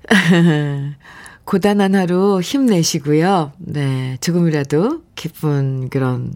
고단한 1.46 1.96
하루 1.96 2.42
힘내시고요. 2.42 3.54
네, 3.58 4.18
조금이라도 4.22 5.02
기쁜 5.16 5.90
그런 5.90 6.34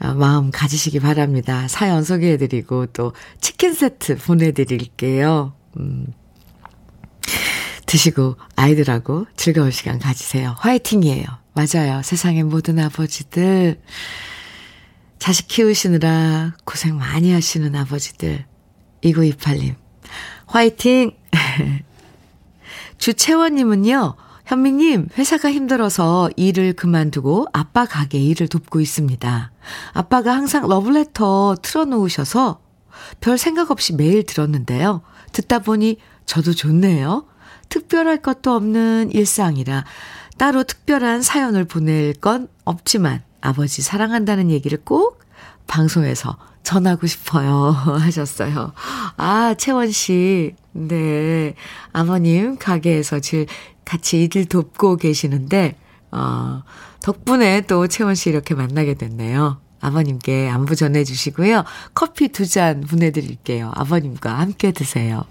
어, 0.00 0.14
마음 0.14 0.50
가지시기 0.50 1.00
바랍니다. 1.00 1.68
사연 1.68 2.02
소개해드리고 2.02 2.86
또 2.86 3.12
치킨 3.40 3.74
세트 3.74 4.16
보내드릴게요. 4.18 5.52
음, 5.76 6.06
드시고 7.86 8.36
아이들하고 8.56 9.26
즐거운 9.36 9.70
시간 9.70 9.98
가지세요. 9.98 10.56
화이팅이에요. 10.58 11.24
맞아요. 11.52 12.02
세상의 12.02 12.42
모든 12.44 12.78
아버지들, 12.78 13.80
자식 15.24 15.48
키우시느라 15.48 16.52
고생 16.66 16.98
많이 16.98 17.32
하시는 17.32 17.74
아버지들, 17.74 18.44
2928님, 19.02 19.74
화이팅! 20.44 21.12
주채원님은요, 22.98 24.16
현미님, 24.44 25.08
회사가 25.16 25.50
힘들어서 25.50 26.28
일을 26.36 26.74
그만두고 26.74 27.46
아빠 27.54 27.86
가게 27.86 28.20
일을 28.20 28.48
돕고 28.48 28.82
있습니다. 28.82 29.50
아빠가 29.94 30.36
항상 30.36 30.68
러블레터 30.68 31.56
틀어놓으셔서 31.62 32.60
별 33.22 33.38
생각 33.38 33.70
없이 33.70 33.94
매일 33.94 34.26
들었는데요. 34.26 35.00
듣다 35.32 35.60
보니 35.60 35.96
저도 36.26 36.52
좋네요. 36.52 37.24
특별할 37.70 38.20
것도 38.20 38.52
없는 38.52 39.10
일상이라 39.10 39.86
따로 40.36 40.64
특별한 40.64 41.22
사연을 41.22 41.64
보낼 41.64 42.12
건 42.12 42.48
없지만 42.66 43.22
아버지 43.44 43.82
사랑한다는 43.82 44.50
얘기를 44.50 44.78
꼭 44.82 45.20
방송에서 45.66 46.36
전하고 46.62 47.06
싶어요. 47.06 47.70
하셨어요. 48.00 48.72
아, 49.18 49.54
채원 49.58 49.90
씨. 49.92 50.54
네. 50.72 51.54
아버님 51.92 52.56
가게에서 52.56 53.20
질 53.20 53.46
같이 53.84 54.22
일을 54.24 54.46
돕고 54.46 54.96
계시는데, 54.96 55.76
어, 56.10 56.62
덕분에 57.02 57.60
또 57.62 57.86
채원 57.86 58.14
씨 58.14 58.30
이렇게 58.30 58.54
만나게 58.54 58.94
됐네요. 58.94 59.60
아버님께 59.80 60.48
안부 60.48 60.74
전해주시고요. 60.74 61.64
커피 61.92 62.28
두 62.28 62.46
잔 62.46 62.80
보내드릴게요. 62.80 63.72
아버님과 63.74 64.38
함께 64.38 64.72
드세요. 64.72 65.24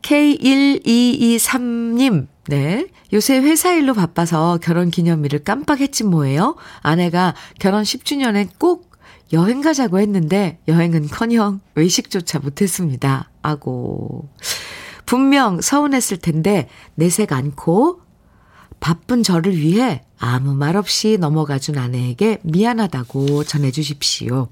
K1223님, 0.00 2.26
네. 2.48 2.86
요새 3.12 3.38
회사 3.38 3.72
일로 3.72 3.94
바빠서 3.94 4.58
결혼 4.62 4.90
기념일을 4.90 5.40
깜빡했지 5.44 6.04
뭐예요? 6.04 6.56
아내가 6.80 7.34
결혼 7.58 7.82
10주년엔 7.82 8.50
꼭 8.58 8.92
여행 9.32 9.60
가자고 9.60 9.98
했는데 9.98 10.60
여행은 10.68 11.08
커녕 11.08 11.60
외식조차 11.74 12.38
못했습니다. 12.38 13.30
아고. 13.42 14.28
분명 15.04 15.60
서운했을 15.60 16.18
텐데 16.18 16.68
내색 16.94 17.32
않고 17.32 18.00
바쁜 18.80 19.22
저를 19.22 19.56
위해 19.56 20.02
아무 20.18 20.54
말 20.54 20.76
없이 20.76 21.16
넘어가 21.18 21.58
준 21.58 21.78
아내에게 21.78 22.38
미안하다고 22.42 23.44
전해 23.44 23.70
주십시오. 23.70 24.48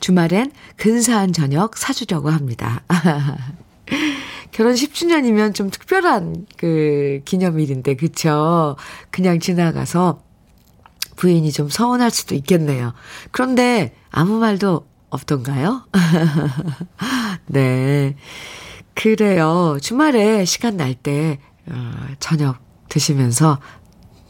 주말엔 0.00 0.52
근사한 0.76 1.32
저녁 1.32 1.76
사주려고 1.76 2.30
합니다. 2.30 2.82
결혼 4.54 4.74
10주년이면 4.74 5.52
좀 5.52 5.68
특별한 5.68 6.46
그 6.56 7.20
기념일인데, 7.24 7.96
그쵸? 7.96 8.76
그냥 9.10 9.40
지나가서 9.40 10.22
부인이 11.16 11.50
좀 11.50 11.68
서운할 11.68 12.12
수도 12.12 12.36
있겠네요. 12.36 12.94
그런데 13.32 13.96
아무 14.12 14.38
말도 14.38 14.86
없던가요? 15.10 15.88
네. 17.46 18.14
그래요. 18.94 19.76
주말에 19.82 20.44
시간 20.44 20.76
날 20.76 20.94
때, 20.94 21.40
어, 21.68 21.92
저녁 22.20 22.58
드시면서 22.88 23.58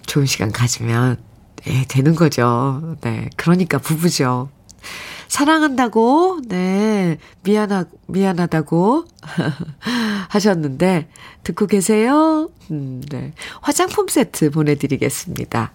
좋은 0.06 0.24
시간 0.24 0.50
가지면, 0.52 1.18
네, 1.66 1.84
되는 1.86 2.14
거죠. 2.14 2.96
네. 3.02 3.28
그러니까 3.36 3.76
부부죠. 3.76 4.48
사랑한다고, 5.34 6.42
네, 6.46 7.18
미안하, 7.42 7.86
미안하다고 8.06 9.04
하셨는데, 10.30 11.08
듣고 11.42 11.66
계세요? 11.66 12.48
음, 12.70 13.02
네. 13.10 13.32
화장품 13.60 14.06
세트 14.06 14.50
보내드리겠습니다. 14.50 15.72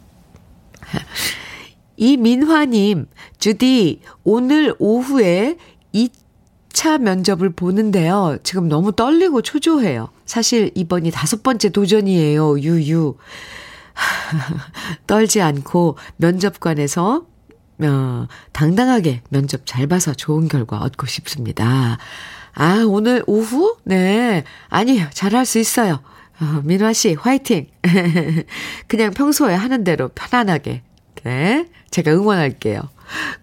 이민화님, 1.98 3.08
주디, 3.38 4.00
오늘 4.24 4.74
오후에 4.80 5.58
2차 5.94 7.02
면접을 7.02 7.50
보는데요. 7.50 8.38
지금 8.44 8.70
너무 8.70 8.94
떨리고 8.94 9.42
초조해요. 9.42 10.08
사실 10.26 10.72
이번이 10.74 11.12
다섯 11.12 11.44
번째 11.44 11.68
도전이에요. 11.68 12.62
유유. 12.62 13.18
떨지 15.06 15.42
않고 15.42 15.98
면접관에서 16.16 17.26
어, 17.82 18.28
당당하게 18.52 19.22
면접 19.30 19.62
잘 19.66 19.88
봐서 19.88 20.14
좋은 20.14 20.48
결과 20.48 20.80
얻고 20.80 21.08
싶습니다. 21.08 21.98
아, 22.54 22.84
오늘 22.88 23.24
오후? 23.26 23.78
네. 23.84 24.44
아니요, 24.68 25.08
잘할 25.14 25.46
수 25.46 25.60
있어요. 25.60 26.02
어, 26.42 26.62
민화 26.64 26.94
씨, 26.94 27.14
화이팅! 27.14 27.68
그냥 28.88 29.12
평소에 29.12 29.54
하는 29.54 29.84
대로 29.84 30.10
편안하게. 30.10 30.84
네. 31.24 31.68
제가 31.92 32.12
응원할게요. 32.12 32.82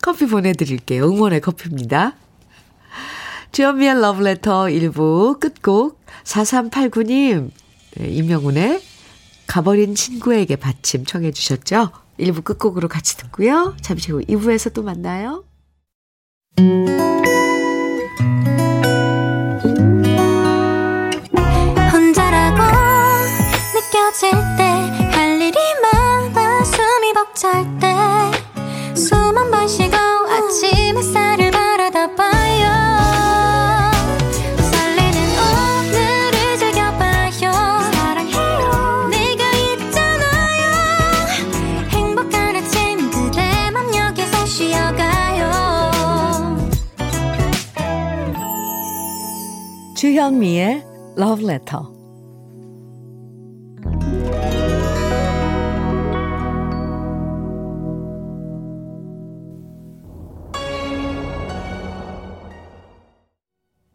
커피 0.02 0.26
보내드릴게요. 0.26 1.04
응원의 1.04 1.40
커피입니다. 1.40 2.14
주현미의 3.52 4.00
러브레터 4.00 4.64
1부 4.64 5.40
끝곡 5.40 6.04
4389님, 6.24 7.50
네, 7.96 8.08
임명훈의 8.08 8.82
가버린 9.46 9.94
친구에게 9.94 10.56
받침 10.56 11.04
청해 11.06 11.32
주셨죠? 11.32 11.90
1부 12.18 12.44
끝곡으로 12.44 12.88
같이 12.88 13.16
듣고요. 13.16 13.74
잠시 13.80 14.12
후 14.12 14.20
2부에서 14.22 14.72
또 14.72 14.82
만나요. 14.82 15.44
혼자라고 21.92 22.62
느껴질 23.74 24.30
때 24.56 24.62
할 25.12 25.40
일이 25.40 25.58
많아 25.82 26.64
숨이 26.64 27.12
벅찰 27.14 27.64
때 27.80 27.86
숨 28.94 29.36
한 29.36 29.50
번 29.50 29.68
쉬고 29.68 29.96
아침 29.96 30.96
햇살을 30.96 31.50
봐 31.50 31.65
주현미의 49.96 50.84
Love 51.16 51.46
Letter. 51.46 51.80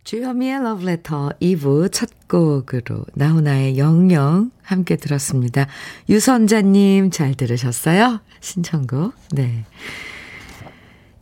주현미의 0.04 0.56
Love 0.56 0.88
Letter 0.88 1.30
2부 1.40 1.92
첫 1.92 2.10
곡으로 2.28 3.06
나훈아의 3.14 3.78
영영 3.78 4.50
함께 4.64 4.96
들었습니다. 4.96 5.68
유선자님 6.10 7.12
잘 7.12 7.36
들으셨어요? 7.36 8.22
신청곡. 8.40 9.14
네. 9.34 9.66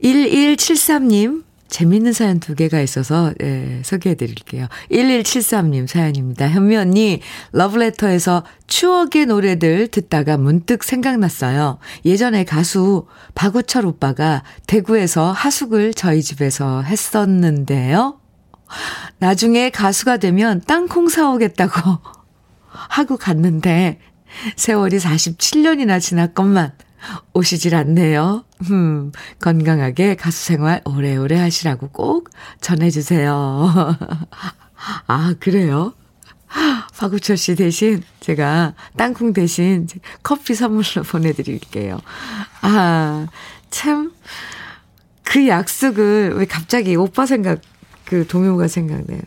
1173님 0.02 1.49
재밌는 1.70 2.14
사연 2.14 2.40
두 2.40 2.56
개가 2.56 2.82
있어서 2.82 3.32
예, 3.42 3.82
소개해 3.84 4.16
드릴게요. 4.16 4.68
1173님 4.92 5.88
사연입니다. 5.88 6.50
현미 6.50 6.76
언니, 6.76 7.22
러브레터에서 7.52 8.44
추억의 8.68 9.28
노래들 9.28 9.88
듣다가 9.88 10.38
문득 10.38 10.84
생각났어요. 10.84 11.80
예전에 12.06 12.44
가수 12.44 13.06
박우철 13.36 13.86
오빠가 13.86 14.44
대구에서 14.68 15.32
하숙을 15.32 15.94
저희 15.94 16.22
집에서 16.22 16.82
했었는데요. 16.82 18.20
나중에 19.20 19.70
가수가 19.70 20.18
되면 20.18 20.62
땅콩 20.66 21.08
사오겠다고 21.10 22.00
하고 22.68 23.18
갔는데 23.18 24.00
세월이 24.56 24.98
47년이나 24.98 26.00
지났건만 26.00 26.74
오시질 27.34 27.76
않네요. 27.76 28.44
음, 28.72 29.12
건강하게 29.40 30.16
가수 30.16 30.46
생활 30.46 30.82
오래오래 30.86 31.38
하시라고 31.38 31.90
꼭 31.90 32.30
전해주세요. 32.62 33.98
아, 35.08 35.34
그래요? 35.40 35.94
박우철 36.98 37.38
씨 37.38 37.56
대신 37.56 38.04
제가 38.20 38.74
땅콩 38.98 39.32
대신 39.34 39.88
커피 40.24 40.54
선물로 40.54 41.04
보내드릴게요. 41.08 42.00
아, 42.62 43.28
참, 43.70 44.12
그 45.24 45.48
약속을 45.48 46.34
왜 46.36 46.46
갑자기 46.46 46.96
오빠 46.96 47.26
생각, 47.26 47.62
그 48.04 48.28
동요가 48.28 48.68
생각나요. 48.68 49.22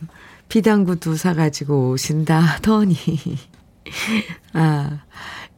비당구도 0.49 1.17
사가지고 1.17 1.91
오신다, 1.91 2.59
더니. 2.61 2.99
아, 4.53 4.99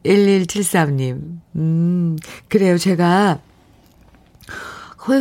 1173님. 0.04 1.40
음, 1.56 2.16
그래요. 2.48 2.78
제가 2.78 3.40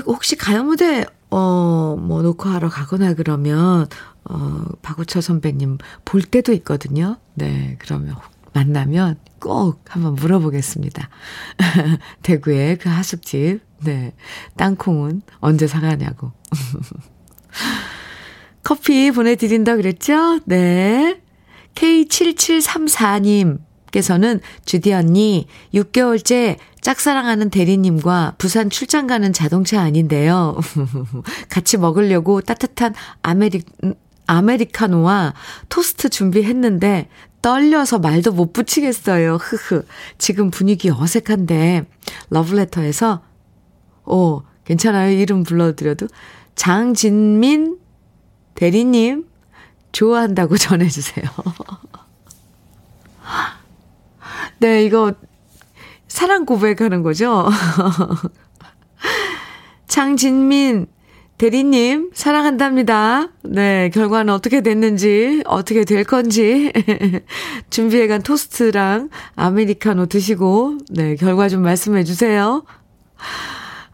혹시 0.06 0.36
가요 0.36 0.64
무대, 0.64 1.06
어, 1.30 1.98
뭐, 2.00 2.22
녹화하러 2.22 2.70
가거나 2.70 3.14
그러면, 3.16 3.88
어, 4.24 4.64
박우철 4.82 5.22
선배님 5.22 5.78
볼 6.06 6.22
때도 6.22 6.54
있거든요. 6.54 7.18
네, 7.34 7.76
그러면 7.80 8.16
만나면 8.54 9.18
꼭 9.40 9.84
한번 9.90 10.16
물어보겠습니다. 10.16 11.10
대구의 12.24 12.78
그 12.78 12.88
하숙집, 12.88 13.62
네, 13.84 14.14
땅콩은 14.56 15.24
언제 15.40 15.68
사가냐고. 15.68 16.32
커피 18.64 19.12
보내드린다 19.12 19.76
그랬죠? 19.76 20.40
네. 20.46 21.20
K7734님. 21.76 23.60
께서는 23.94 24.42
주디 24.66 24.92
언니 24.92 25.48
6개월째 25.74 26.58
짝사랑하는 26.82 27.50
대리님과 27.50 28.36
부산 28.38 28.70
출장 28.70 29.08
가는 29.08 29.32
자동차 29.32 29.82
아닌데요. 29.82 30.58
같이 31.50 31.78
먹으려고 31.78 32.42
따뜻한 32.42 32.94
아메리, 33.22 33.62
아메리카노와 34.28 35.34
토스트 35.70 36.10
준비했는데 36.10 37.08
떨려서 37.42 38.00
말도 38.00 38.32
못 38.32 38.52
붙이겠어요. 38.52 39.36
흐흐. 39.40 39.86
지금 40.18 40.50
분위기 40.50 40.90
어색한데 40.90 41.86
러브레터에서 42.32 43.22
오, 44.06 44.42
괜찮아요. 44.66 45.12
이름 45.12 45.44
불러드려도 45.44 46.08
장진민 46.56 47.78
대리님 48.56 49.26
좋아한다고 49.92 50.58
전해주세요. 50.58 51.26
네, 54.64 54.86
이거 54.86 55.14
사랑 56.08 56.46
고백하는 56.46 57.04
거죠? 57.04 57.50
장진민 59.88 60.88
대리님, 61.38 62.12
사랑한답니다. 62.14 63.28
네, 63.44 63.90
결과는 63.90 64.34
어떻게 64.34 64.62
됐는지, 64.62 65.44
어떻게 65.46 65.84
될 65.84 66.06
건지, 66.06 66.72
준비해간 67.72 68.22
토스트랑 68.22 69.10
아메리카노 69.36 70.06
드시고, 70.06 70.78
네, 70.92 71.18
결과 71.18 71.50
좀 71.50 71.64
말씀해 71.64 72.06
주세요. 72.06 72.64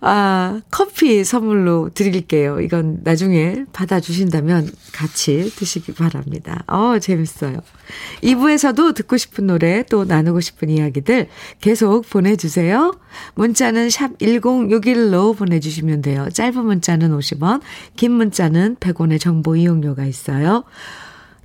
아, 0.02 0.62
커피 0.72 1.26
선물로 1.26 1.90
드릴게요. 1.94 2.62
이건 2.62 3.00
나중에 3.04 3.66
받아주신다면 3.74 4.70
같이 4.94 5.52
드시기 5.56 5.94
바랍니다. 5.94 6.64
어, 6.68 7.00
재밌어요. 7.00 7.60
2부에서도 8.24 8.96
듣고 8.96 9.18
싶은 9.18 9.48
노래 9.48 9.84
또 9.90 10.06
나누고 10.06 10.40
싶은 10.40 10.70
이야기들 10.70 11.28
계속 11.60 12.10
보내주세요. 12.10 12.94
문자는 13.36 13.90
샵 13.90 14.18
1061로 14.20 15.36
보내주시면 15.38 16.02
돼요. 16.02 16.30
짧은 16.32 16.66
문자는 16.66 17.18
50원, 17.18 17.62
긴 17.98 18.12
문자는 18.14 18.78
100원의 18.78 19.20
정보 19.20 19.58
이용료가 19.58 20.06
있어요. 20.06 20.64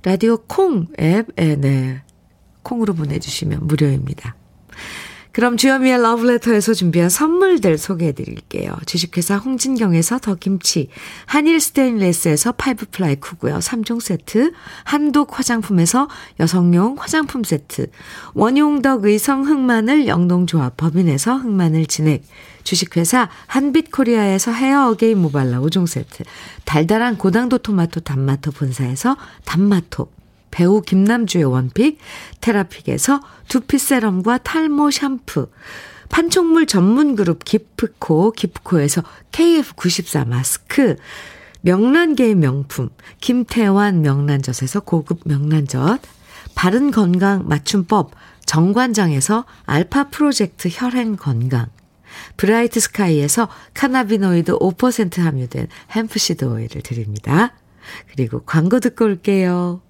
라디오 0.03 0.37
콩 0.37 0.87
앱 0.99 1.27
에, 1.37 1.55
네. 1.55 2.03
콩으로 2.61 2.93
보내주시면 2.93 3.67
무료입니다. 3.67 4.35
그럼 5.35 5.57
주현미의 5.57 6.01
러브레터에서 6.01 6.73
준비한 6.73 7.09
선물들 7.09 7.77
소개해 7.77 8.13
드릴게요. 8.13 8.73
주식회사 8.85 9.35
홍진경에서 9.35 10.19
더김치, 10.19 10.87
한일 11.25 11.59
스테인레스에서 11.59 12.53
five 12.53 12.85
ply 12.89 13.17
cookware 13.17 13.57
3종 13.57 13.99
세트, 13.99 14.53
한독 14.85 15.37
화장품에서 15.37 16.07
여성용 16.39 16.95
화장품 16.97 17.43
세트, 17.43 17.87
원용덕 18.33 19.03
의성 19.03 19.45
흑마늘 19.45 20.07
영농조합 20.07 20.77
법인에서 20.77 21.35
흑마늘 21.35 21.85
진액, 21.87 22.23
주식회사 22.63 23.29
한빛코리아에서 23.47 24.53
헤어 24.53 24.87
어게인 24.91 25.17
모발라 25.17 25.59
5종 25.59 25.85
세트, 25.85 26.23
달달한 26.63 27.17
고당도 27.17 27.57
토마토 27.57 27.99
단마토 27.99 28.51
본사에서 28.51 29.17
단마토, 29.43 30.07
배우 30.55 30.81
김남주의 30.81 31.43
one 31.43 31.63
pick, 31.63 31.97
테라픽에서 32.39 33.19
두피 33.49 33.77
serum과 33.77 34.37
탈모 34.37 34.89
샴푸, 34.89 35.49
판촉물 36.07 36.65
전문 36.65 37.17
그룹 37.17 37.43
기프코, 37.43 38.31
기프코에서 38.31 39.03
KF94 39.33 40.25
마스크, 40.25 40.95
명란계의 41.59 42.35
명품, 42.35 42.87
김태환 43.19 44.01
명란젓에서 44.01 44.79
고급 44.79 45.23
명란젓, 45.25 45.99
바른 46.55 46.89
건강 46.89 47.45
맞춤법, 47.49 48.11
정관장에서 48.45 49.43
알파 49.65 50.07
프로젝트 50.07 50.69
혈행 50.71 51.17
건강, 51.17 51.67
브라이트 52.37 52.79
스카이에서 52.79 53.49
cannabinoid 53.73 54.57
5% 54.57 55.17
함유된 55.19 55.67
hemp 55.91 56.18
seed 56.18 56.45
오일을 56.45 56.81
드립니다. 56.81 57.51
그리고 58.13 58.41
광고 58.45 58.79
듣고 58.79 59.03
올게요. 59.03 59.81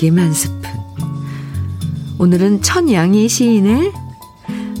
느낌 0.00 0.18
한 0.18 0.32
스푼. 0.32 0.62
오늘은 2.18 2.62
천양희 2.62 3.28
시인의 3.28 3.92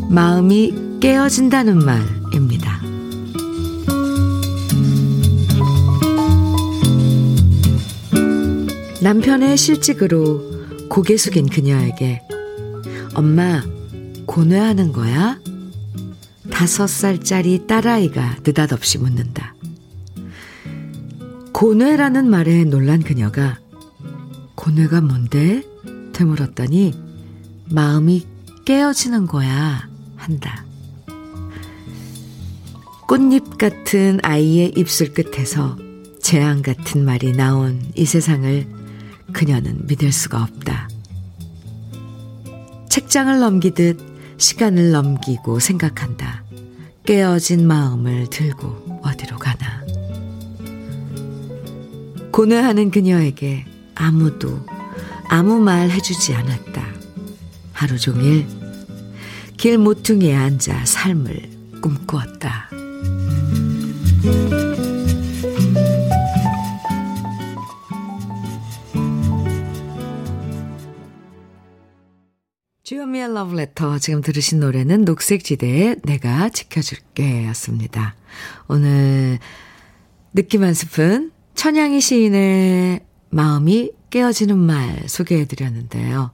마음이 0.08 0.98
깨어진다는 0.98 1.76
말입니다. 1.84 2.80
남편의 9.02 9.58
실직으로 9.58 10.88
고개 10.88 11.18
숙인 11.18 11.50
그녀에게 11.50 12.22
엄마 13.14 13.62
고뇌하는 14.24 14.92
거야? 14.92 15.38
다섯 16.50 16.86
살짜리 16.86 17.66
딸아이가 17.66 18.38
느닷없이 18.42 18.96
묻는다. 18.96 19.54
고뇌라는 21.52 22.30
말에 22.30 22.64
놀란 22.64 23.02
그녀가 23.02 23.59
고뇌가 24.60 25.00
뭔데? 25.00 25.62
되물었더니 26.12 26.92
마음이 27.70 28.26
깨어지는 28.66 29.26
거야 29.26 29.88
한다. 30.16 30.66
꽃잎 33.08 33.56
같은 33.56 34.20
아이의 34.22 34.74
입술 34.76 35.14
끝에서 35.14 35.78
재앙 36.20 36.60
같은 36.60 37.06
말이 37.06 37.32
나온 37.32 37.82
이 37.94 38.04
세상을 38.04 38.66
그녀는 39.32 39.86
믿을 39.86 40.12
수가 40.12 40.42
없다. 40.42 40.90
책장을 42.90 43.40
넘기듯 43.40 43.98
시간을 44.36 44.90
넘기고 44.90 45.58
생각한다. 45.58 46.44
깨어진 47.06 47.66
마음을 47.66 48.28
들고 48.28 49.00
어디로 49.02 49.38
가나. 49.38 49.80
고뇌하는 52.30 52.90
그녀에게 52.90 53.69
아무도 54.00 54.64
아무 55.28 55.60
말 55.60 55.90
해주지 55.90 56.34
않았다. 56.34 56.82
하루 57.72 57.98
종일 57.98 58.46
길 59.58 59.76
모퉁이에 59.76 60.34
앉아 60.34 60.86
삶을 60.86 61.50
꿈꾸었다. 61.82 62.70
주현미의 72.82 73.34
러브레터 73.34 73.98
지금 73.98 74.22
들으신 74.22 74.60
노래는 74.60 75.04
녹색지대의 75.04 75.96
내가 76.04 76.48
지켜줄게 76.48 77.46
였습니다. 77.48 78.16
오늘 78.66 79.38
느낌 80.32 80.64
한 80.64 80.72
스푼 80.72 81.32
천양희 81.54 82.00
시인의 82.00 83.09
마음이 83.30 83.92
깨어지는 84.10 84.58
말 84.58 85.08
소개해 85.08 85.46
드렸는데요. 85.46 86.32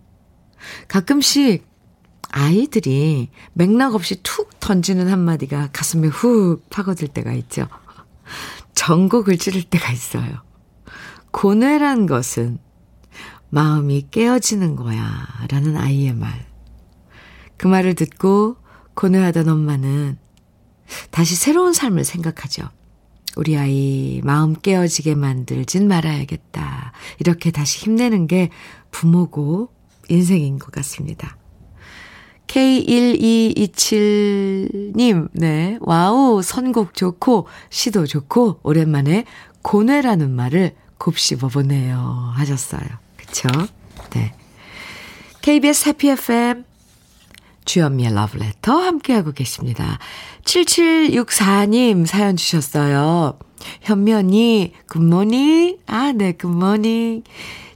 가끔씩 0.89 1.67
아이들이 2.31 3.29
맥락 3.53 3.95
없이 3.95 4.21
툭 4.23 4.59
던지는 4.61 5.09
한마디가 5.09 5.71
가슴에 5.73 6.09
훅 6.09 6.69
파고들 6.71 7.09
때가 7.09 7.33
있죠. 7.33 7.69
전곡을 8.75 9.39
찌를 9.39 9.63
때가 9.63 9.93
있어요. 9.93 10.43
고뇌란 11.31 12.07
것은 12.07 12.59
마음이 13.51 14.09
깨어지는 14.11 14.77
거야. 14.77 15.27
라는 15.49 15.77
아이의 15.77 16.15
말. 16.15 16.47
그 17.57 17.67
말을 17.67 17.95
듣고 17.95 18.57
고뇌하던 18.95 19.49
엄마는 19.49 20.19
다시 21.11 21.37
새로운 21.37 21.73
삶을 21.73 22.05
생각하죠. 22.05 22.69
우리 23.37 23.57
아이 23.57 24.21
마음 24.25 24.55
깨어지게 24.55 25.15
만들진 25.15 25.89
말아야겠다. 25.89 26.86
이렇게 27.19 27.51
다시 27.51 27.81
힘내는 27.81 28.27
게 28.27 28.51
부모고 28.91 29.71
인생인 30.09 30.59
것 30.59 30.73
같습니다. 30.73 31.37
K1227님, 32.47 35.29
네. 35.33 35.79
wow, 35.81 36.43
선곡 36.43 36.95
좋고, 36.95 37.49
시도 37.71 38.07
좋고, 38.07 38.61
오랜만에 38.63 39.25
고뇌라는 39.63 40.31
말을 40.31 40.77
곱씹어 40.99 41.49
보네요. 41.49 42.33
하셨어요. 42.35 42.87
그쵸? 43.17 43.49
네. 44.11 44.35
KBS 45.43 45.89
해피 45.89 46.11
FM 46.11 46.65
주현미의 47.65 48.15
러브레터 48.15 48.73
함께하고 48.73 49.33
계십니다. 49.33 49.99
7764님 50.45 52.07
사연 52.07 52.37
주셨어요. 52.37 53.37
현미 53.83 54.13
언니, 54.13 54.73
굿모닝. 54.89 55.79
아, 55.87 56.13
네, 56.13 56.33
굿모닝. 56.33 57.23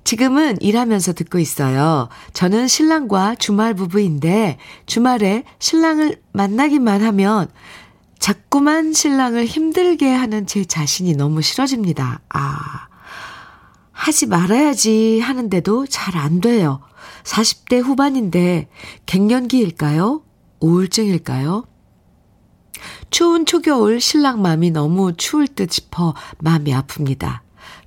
지금은 0.04 0.60
일하면서 0.60 1.12
듣고 1.12 1.38
있어요. 1.38 2.08
저는 2.32 2.68
신랑과 2.68 3.36
주말 3.36 3.74
부부인데 3.74 4.58
주말에 4.86 5.44
신랑을 5.58 6.20
만나기만 6.32 7.02
하면 7.02 7.48
자꾸만 8.18 8.92
신랑을 8.92 9.46
힘들게 9.46 10.12
하는 10.12 10.46
제 10.46 10.64
자신이 10.64 11.14
너무 11.14 11.42
싫어집니다. 11.42 12.20
아, 12.28 12.88
하지 13.92 14.26
말아야지 14.26 15.20
하는데도 15.20 15.86
잘 15.86 16.16
안 16.16 16.40
돼요. 16.40 16.80
40대 17.22 17.82
후반인데 17.82 18.68
갱년기일까요? 19.06 20.22
우울증일까요? 20.60 21.64
추운 23.10 23.44
초겨울 23.44 24.00
신랑 24.00 24.40
마음이 24.40 24.70
너무 24.70 25.14
추울 25.16 25.48
듯 25.48 25.72
싶어 25.72 26.14
마음이 26.38 26.72
아픕니다. 26.72 27.40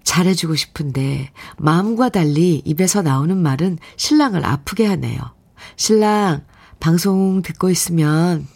잘해주고 0.03 0.55
싶은데 0.55 1.31
마음과 1.57 2.09
달리 2.09 2.61
입에서 2.65 3.01
나오는 3.01 3.35
말은 3.37 3.79
신랑을 3.95 4.45
아프게 4.45 4.85
하네요. 4.85 5.19
신랑, 5.75 6.43
방송 6.79 7.41
듣고 7.41 7.69
있으면 7.69 8.47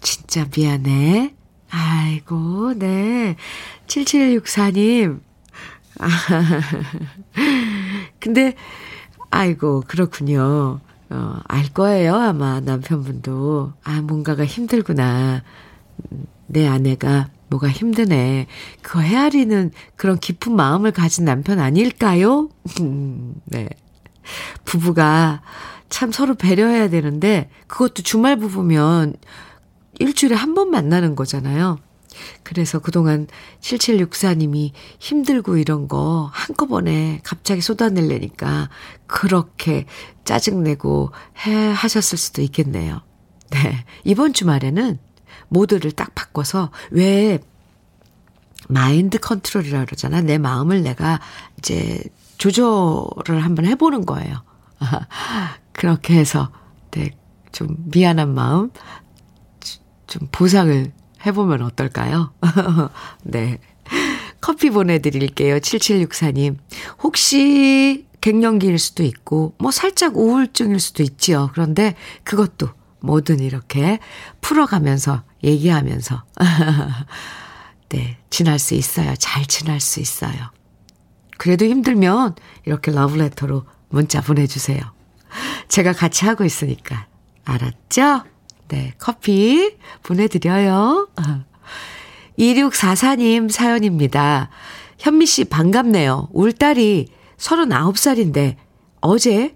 진짜 0.00 0.46
미안해. 0.54 1.34
아이고, 1.70 2.74
네. 2.74 3.36
7764님. 3.86 5.20
아, 5.98 6.08
근데, 8.20 8.54
아이고, 9.30 9.82
그렇군요. 9.86 10.80
어, 11.08 11.40
알 11.44 11.72
거예요, 11.72 12.16
아마 12.16 12.60
남편분도. 12.60 13.72
아, 13.84 14.00
뭔가가 14.02 14.44
힘들구나. 14.44 15.42
내 16.46 16.66
아내가 16.66 17.28
뭐가 17.48 17.68
힘드네. 17.68 18.46
그거 18.80 19.00
헤아리는 19.00 19.70
그런 19.96 20.18
깊은 20.18 20.54
마음을 20.54 20.90
가진 20.90 21.24
남편 21.24 21.58
아닐까요? 21.58 22.48
네. 23.46 23.68
부부가 24.64 25.42
참 25.88 26.12
서로 26.12 26.34
배려해야 26.34 26.88
되는데, 26.88 27.50
그것도 27.66 28.02
주말 28.02 28.36
부부면 28.36 29.14
일주일에 29.98 30.34
한 30.34 30.54
번 30.54 30.70
만나는 30.70 31.14
거잖아요. 31.14 31.78
그래서 32.42 32.78
그동안 32.78 33.26
7764님이 33.60 34.72
힘들고 34.98 35.56
이런 35.56 35.88
거 35.88 36.30
한꺼번에 36.32 37.20
갑자기 37.24 37.60
쏟아내려니까 37.62 38.68
그렇게 39.06 39.86
짜증내고 40.24 41.10
해 41.46 41.72
하셨을 41.72 42.18
수도 42.18 42.42
있겠네요. 42.42 43.00
네. 43.50 43.84
이번 44.04 44.32
주말에는 44.34 44.98
모드를 45.52 45.92
딱 45.92 46.14
바꿔서 46.14 46.70
왜 46.90 47.38
마인드 48.68 49.18
컨트롤이라 49.18 49.84
그러잖아. 49.84 50.20
내 50.22 50.38
마음을 50.38 50.82
내가 50.82 51.20
이제 51.58 52.02
조절을 52.38 53.44
한번 53.44 53.66
해보는 53.66 54.06
거예요. 54.06 54.42
그렇게 55.72 56.14
해서 56.14 56.50
네, 56.90 57.10
좀 57.52 57.76
미안한 57.92 58.34
마음 58.34 58.70
좀 60.06 60.28
보상을 60.32 60.92
해보면 61.26 61.62
어떨까요? 61.62 62.32
네. 63.24 63.58
커피 64.40 64.70
보내드릴게요. 64.70 65.58
7764님. 65.58 66.56
혹시 67.02 68.06
갱년기일 68.20 68.78
수도 68.78 69.04
있고, 69.04 69.54
뭐 69.58 69.70
살짝 69.70 70.16
우울증일 70.16 70.80
수도 70.80 71.02
있지요. 71.02 71.50
그런데 71.52 71.94
그것도 72.24 72.68
뭐든 73.00 73.40
이렇게 73.40 74.00
풀어가면서, 74.40 75.22
얘기하면서. 75.44 76.22
네. 77.90 78.16
지날 78.30 78.58
수 78.58 78.74
있어요. 78.74 79.14
잘 79.18 79.44
지날 79.46 79.80
수 79.80 80.00
있어요. 80.00 80.32
그래도 81.38 81.64
힘들면 81.66 82.36
이렇게 82.64 82.90
러브레터로 82.92 83.64
문자 83.88 84.20
보내주세요. 84.20 84.80
제가 85.68 85.92
같이 85.92 86.24
하고 86.24 86.44
있으니까. 86.44 87.06
알았죠? 87.44 88.22
네, 88.68 88.94
커피 88.98 89.76
보내드려요. 90.02 91.08
2644님 92.38 93.50
사연입니다. 93.50 94.48
현미 94.98 95.26
씨 95.26 95.44
반갑네요. 95.44 96.28
울 96.32 96.52
딸이 96.52 97.08
39살인데 97.36 98.56
어제 99.00 99.54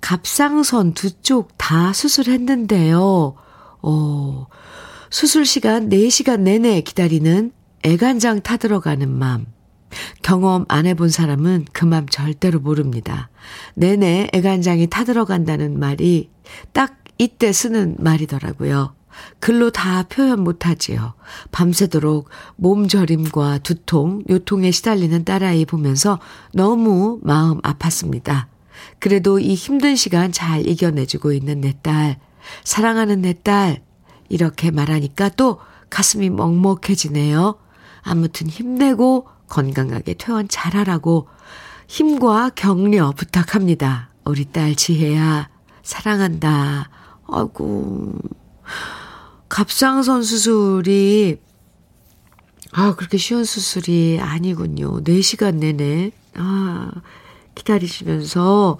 갑상선 0.00 0.94
두 0.94 1.10
쪽 1.22 1.48
다 1.58 1.92
수술했는데요. 1.92 3.34
어, 3.82 4.46
수술 5.12 5.44
시간 5.44 5.90
4시간 5.90 6.40
내내 6.40 6.80
기다리는 6.80 7.52
애간장 7.82 8.40
타들어가는 8.40 9.10
맘. 9.10 9.44
경험 10.22 10.64
안 10.68 10.86
해본 10.86 11.10
사람은 11.10 11.66
그 11.70 11.84
맘 11.84 12.08
절대로 12.08 12.60
모릅니다. 12.60 13.28
내내 13.74 14.30
애간장이 14.32 14.86
타들어간다는 14.86 15.78
말이 15.78 16.30
딱 16.72 16.96
이때 17.18 17.52
쓰는 17.52 17.96
말이더라고요. 17.98 18.94
글로 19.38 19.68
다 19.68 20.04
표현 20.04 20.40
못하지요. 20.40 21.12
밤새도록 21.50 22.30
몸저림과 22.56 23.58
두통, 23.58 24.22
요통에 24.30 24.70
시달리는 24.70 25.26
딸아이 25.26 25.66
보면서 25.66 26.20
너무 26.54 27.20
마음 27.22 27.60
아팠습니다. 27.60 28.46
그래도 28.98 29.38
이 29.38 29.52
힘든 29.52 29.94
시간 29.94 30.32
잘 30.32 30.66
이겨내주고 30.66 31.34
있는 31.34 31.60
내 31.60 31.74
딸, 31.82 32.18
사랑하는 32.64 33.20
내 33.20 33.34
딸, 33.34 33.82
이렇게 34.32 34.70
말하니까 34.70 35.28
또 35.28 35.60
가슴이 35.90 36.30
먹먹해지네요. 36.30 37.54
아무튼 38.00 38.46
힘내고 38.48 39.28
건강하게 39.46 40.14
퇴원 40.14 40.48
잘하라고 40.48 41.28
힘과 41.86 42.50
격려 42.54 43.12
부탁합니다. 43.12 44.08
우리 44.24 44.46
딸 44.46 44.74
지혜야, 44.74 45.50
사랑한다. 45.82 46.88
아이고. 47.28 48.14
갑상선 49.50 50.22
수술이, 50.22 51.38
아, 52.72 52.94
그렇게 52.94 53.18
쉬운 53.18 53.44
수술이 53.44 54.18
아니군요. 54.18 55.04
4시간 55.04 55.56
내내. 55.56 56.10
아, 56.36 56.90
기다리시면서 57.54 58.78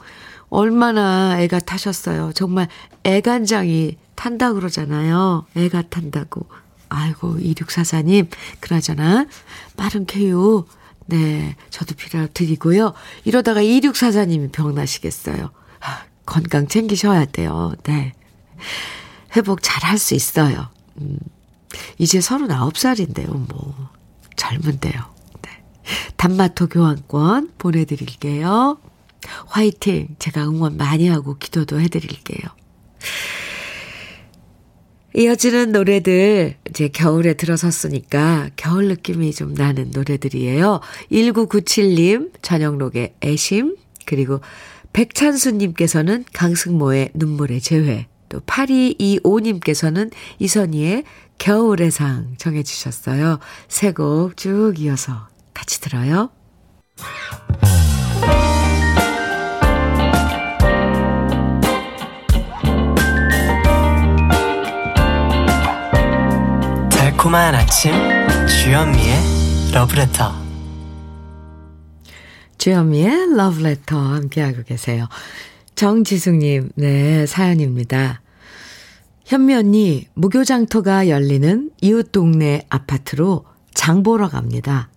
얼마나 0.48 1.38
애가 1.42 1.58
타셨어요. 1.58 2.32
정말 2.32 2.68
애간장이 3.04 3.98
탄다 4.22 4.52
그러잖아요. 4.52 5.46
애가 5.56 5.82
탄다고. 5.90 6.46
아이고, 6.88 7.38
2644님, 7.38 8.28
그러잖아. 8.60 9.26
빠른 9.76 10.06
쾌유. 10.06 10.64
네, 11.06 11.56
저도 11.70 11.96
필요 11.96 12.28
드리고요. 12.28 12.92
이러다가 13.24 13.60
2644님이 13.60 14.52
병나시겠어요. 14.52 15.50
아, 15.80 16.04
건강 16.24 16.68
챙기셔야 16.68 17.24
돼요. 17.24 17.74
네. 17.82 18.12
회복 19.34 19.60
잘 19.60 19.82
할 19.82 19.98
수 19.98 20.14
있어요. 20.14 20.68
음, 21.00 21.18
이제 21.98 22.20
39살인데요, 22.20 23.26
뭐. 23.48 23.90
젊은데요. 24.36 25.02
네. 25.42 25.50
단마토 26.16 26.68
교환권 26.68 27.54
보내드릴게요. 27.58 28.78
화이팅! 29.46 30.14
제가 30.20 30.44
응원 30.44 30.76
많이 30.76 31.08
하고 31.08 31.36
기도도 31.38 31.80
해드릴게요. 31.80 32.48
이어지는 35.14 35.72
노래들, 35.72 36.56
이제 36.70 36.88
겨울에 36.88 37.34
들어섰으니까 37.34 38.50
겨울 38.56 38.88
느낌이 38.88 39.32
좀 39.32 39.54
나는 39.54 39.90
노래들이에요. 39.92 40.80
1997님, 41.10 42.30
전영록의 42.42 43.14
애심, 43.22 43.76
그리고 44.06 44.40
백찬수님께서는 44.92 46.24
강승모의 46.32 47.10
눈물의 47.14 47.60
재회, 47.60 48.06
또 48.28 48.40
8225님께서는 48.40 50.10
이선희의 50.38 51.04
겨울의 51.38 51.90
상 51.90 52.34
정해 52.38 52.62
주셨어요. 52.62 53.38
세 53.68 53.92
곡 53.92 54.36
쭉 54.36 54.74
이어서 54.78 55.28
같이 55.54 55.80
들어요. 55.80 56.30
달콤한 67.22 67.54
아침 67.54 67.92
주현미의 68.48 69.14
러브레터 69.72 70.32
주현미의 72.58 73.36
러브레터 73.36 73.96
함께하고 73.96 74.64
계세요. 74.64 75.06
정지숙님, 75.76 76.70
네, 76.74 77.24
사연입니다. 77.26 78.22
현미 79.24 79.54
언니, 79.54 80.08
무교장터가 80.14 81.08
열리는 81.08 81.70
이웃 81.80 82.10
동네 82.10 82.66
아파트로 82.68 83.44
장 83.72 84.02
보러 84.02 84.28
갑니다. 84.28 84.90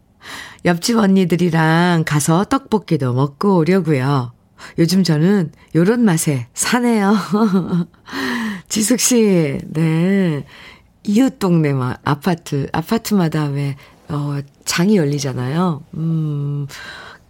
옆집 0.66 0.98
언니들이랑 0.98 2.06
가서 2.08 2.46
떡볶이도 2.46 3.14
먹고 3.14 3.58
오려고요. 3.58 4.34
요즘 4.80 5.04
저는 5.04 5.52
요런 5.76 6.04
맛에 6.04 6.48
사네요. 6.56 7.16
지숙 8.68 9.00
씨, 9.00 9.60
네. 9.68 10.44
이웃 11.08 11.40
동네 11.40 11.74
막 11.74 12.00
아파트, 12.04 12.68
아파트마다 12.72 13.46
왜, 13.46 13.76
어, 14.10 14.40
장이 14.66 14.98
열리잖아요. 14.98 15.84
음, 15.96 16.68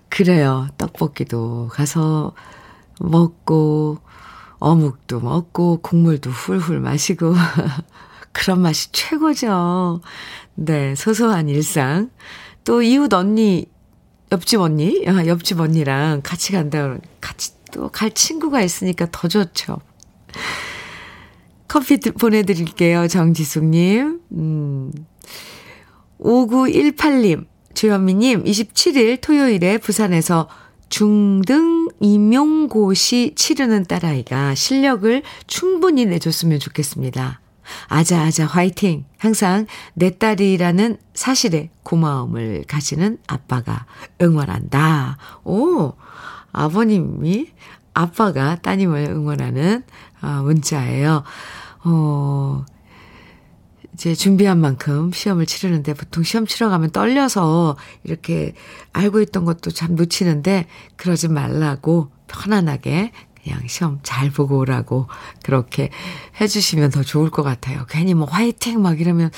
그래요. 0.10 0.68
떡볶이도 0.78 1.70
가서 1.72 2.34
먹고, 3.00 4.00
어묵도 4.60 5.20
먹고, 5.20 5.80
국물도 5.82 6.30
훌훌 6.30 6.80
마시고. 6.80 7.34
그런 8.32 8.62
맛이 8.62 8.92
최고죠. 8.92 10.02
네, 10.56 10.96
소소한 10.96 11.50
일상. 11.50 12.10
또 12.64 12.82
이웃 12.82 13.14
언니, 13.14 13.66
옆집 14.32 14.60
언니, 14.60 15.04
아, 15.08 15.26
옆집 15.26 15.60
언니랑 15.60 16.22
같이 16.24 16.52
간다, 16.52 16.98
같이 17.22 17.54
또 17.72 17.90
갈 17.90 18.12
친구가 18.12 18.62
있으니까 18.62 19.08
더 19.12 19.28
좋죠. 19.28 19.80
커피 21.76 21.98
보내드릴게요, 21.98 23.10
정지숙님. 23.10 24.22
음. 24.32 24.92
5918님, 26.22 27.48
주현미님, 27.74 28.46
27일 28.46 29.20
토요일에 29.20 29.80
부산에서 29.80 30.48
중등 30.88 31.90
임용고시 32.00 33.34
치르는 33.36 33.84
딸아이가 33.88 34.56
실력을 34.56 35.22
충분히 35.48 36.06
내줬으면 36.06 36.60
좋겠습니다. 36.60 37.42
아자아자 37.90 38.46
화이팅! 38.46 39.04
항상 39.18 39.66
내 39.96 40.18
딸이라는 40.18 40.96
사실에 41.14 41.72
고마움을 41.84 42.64
가지는 42.70 43.18
아빠가 43.28 43.86
응원한다. 44.22 45.18
오! 45.44 45.92
아버님이 46.54 47.48
아빠가 47.94 48.56
따님을 48.62 49.10
응원하는 49.10 49.84
아, 50.22 50.42
문자예요. 50.42 51.24
어, 51.86 52.66
이제 53.94 54.14
준비한 54.14 54.60
만큼 54.60 55.12
시험을 55.14 55.46
치르는데 55.46 55.94
보통 55.94 56.24
시험 56.24 56.46
치러 56.46 56.70
가면 56.70 56.92
떨려서 56.92 57.78
이렇게 58.04 58.54
알고 58.92 59.22
있던 59.22 59.46
것도 59.46 59.72
참 59.72 59.96
놓치는데 59.96 60.68
그러지 60.98 61.30
말라고 61.30 62.12
편안하게 62.28 63.12
그냥 63.42 63.68
시험 63.68 64.00
잘 64.04 64.32
보고 64.32 64.58
오라고 64.58 65.08
그렇게 65.44 65.92
해주시면 66.42 66.90
더 66.90 67.04
좋을 67.04 67.30
것 67.30 67.44
같아요. 67.44 67.86
괜히 67.88 68.14
뭐 68.14 68.28
화이팅 68.28 68.82
막 68.82 69.00
이러면 69.00 69.32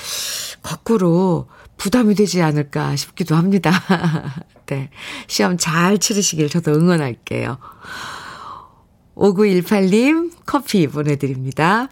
거꾸로 0.62 1.46
부담이 1.76 2.14
되지 2.14 2.42
않을까 2.42 2.96
싶기도 2.96 3.36
합니다. 3.36 3.70
네. 4.66 4.90
시험 5.28 5.56
잘 5.56 5.98
치르시길 5.98 6.48
저도 6.48 6.72
응원할게요. 6.72 7.58
5918님 9.14 10.32
커피 10.46 10.86
보내드립니다. 10.86 11.88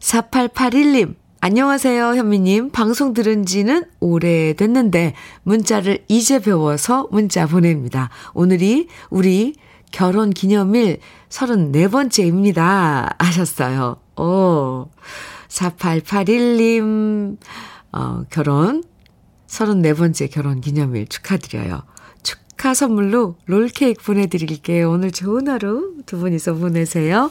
4881님 0.00 1.14
안녕하세요, 1.40 2.16
현미님. 2.16 2.70
방송 2.70 3.12
들은 3.12 3.46
지는 3.46 3.84
오래됐는데 4.00 5.14
문자를 5.44 6.04
이제 6.08 6.40
배워서 6.40 7.06
문자 7.12 7.46
보냅니다. 7.46 8.10
오늘이 8.34 8.88
우리 9.10 9.54
결혼 9.92 10.30
기념일 10.30 10.98
34번째입니다. 11.28 13.14
하셨어요. 13.18 13.98
오, 14.16 14.88
4881님, 15.48 17.36
어, 17.92 18.24
결혼, 18.30 18.82
34번째 19.46 20.30
결혼 20.32 20.60
기념일 20.60 21.06
축하드려요. 21.06 21.82
축하 22.24 22.74
선물로 22.74 23.36
롤케이크 23.44 24.02
보내드릴게요. 24.02 24.90
오늘 24.90 25.12
좋은 25.12 25.46
하루 25.48 25.94
두 26.06 26.18
분이서 26.18 26.54
보내세요. 26.54 27.30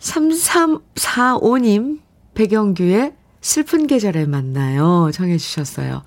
3345님, 0.00 2.00
백영규의 2.34 3.14
슬픈 3.40 3.86
계절에 3.86 4.26
만나요. 4.26 5.10
정해주셨어요. 5.12 6.02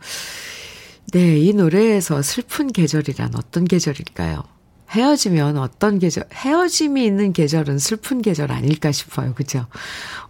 네, 1.14 1.40
이 1.40 1.54
노래에서 1.54 2.22
슬픈 2.22 2.68
계절이란 2.68 3.32
어떤 3.36 3.64
계절일까요? 3.66 4.44
헤어지면 4.92 5.58
어떤 5.58 6.00
계절, 6.00 6.26
헤어짐이 6.32 7.04
있는 7.04 7.34
계절은 7.34 7.80
슬픈 7.80 8.22
계절 8.22 8.52
아닐까 8.52 8.92
싶어요. 8.92 9.34
그죠? 9.34 9.66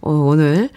어, 0.00 0.10
오늘, 0.10 0.70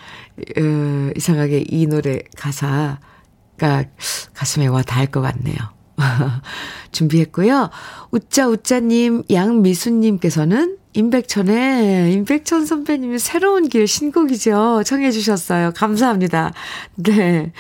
어, 0.58 1.10
이상하게 1.16 1.64
이 1.70 1.88
노래 1.88 2.20
가사가 2.36 3.86
가슴에 4.34 4.68
와 4.68 4.82
닿을 4.82 5.08
것 5.08 5.22
같네요. 5.22 5.56
준비했고요. 6.92 7.70
우짜우짜님, 8.12 9.24
양미수님께서는 9.32 10.78
임백천의, 10.98 12.12
임백천 12.14 12.66
선배님의 12.66 13.20
새로운 13.20 13.70
길 13.70 13.88
신곡이죠. 13.88 14.82
청해 14.84 15.12
주셨어요. 15.12 15.72
감사합니다. 15.76 16.54
네. 16.96 17.52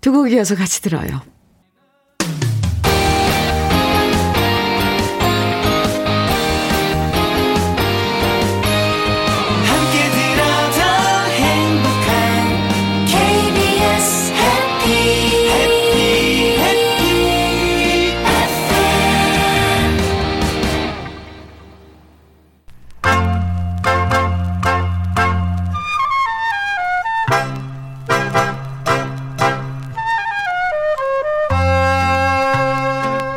두 0.00 0.12
곡 0.12 0.30
이어서 0.30 0.54
같이 0.54 0.80
들어요. 0.80 1.20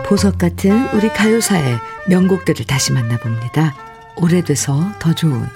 보석 0.10 0.40
같은 0.40 0.90
우리 0.96 1.08
가요사의 1.08 1.78
명곡들을 2.08 2.66
다시 2.66 2.92
만나봅니다. 2.94 3.76
오래돼서 4.16 4.92
더 4.98 5.14
좋은 5.14 5.48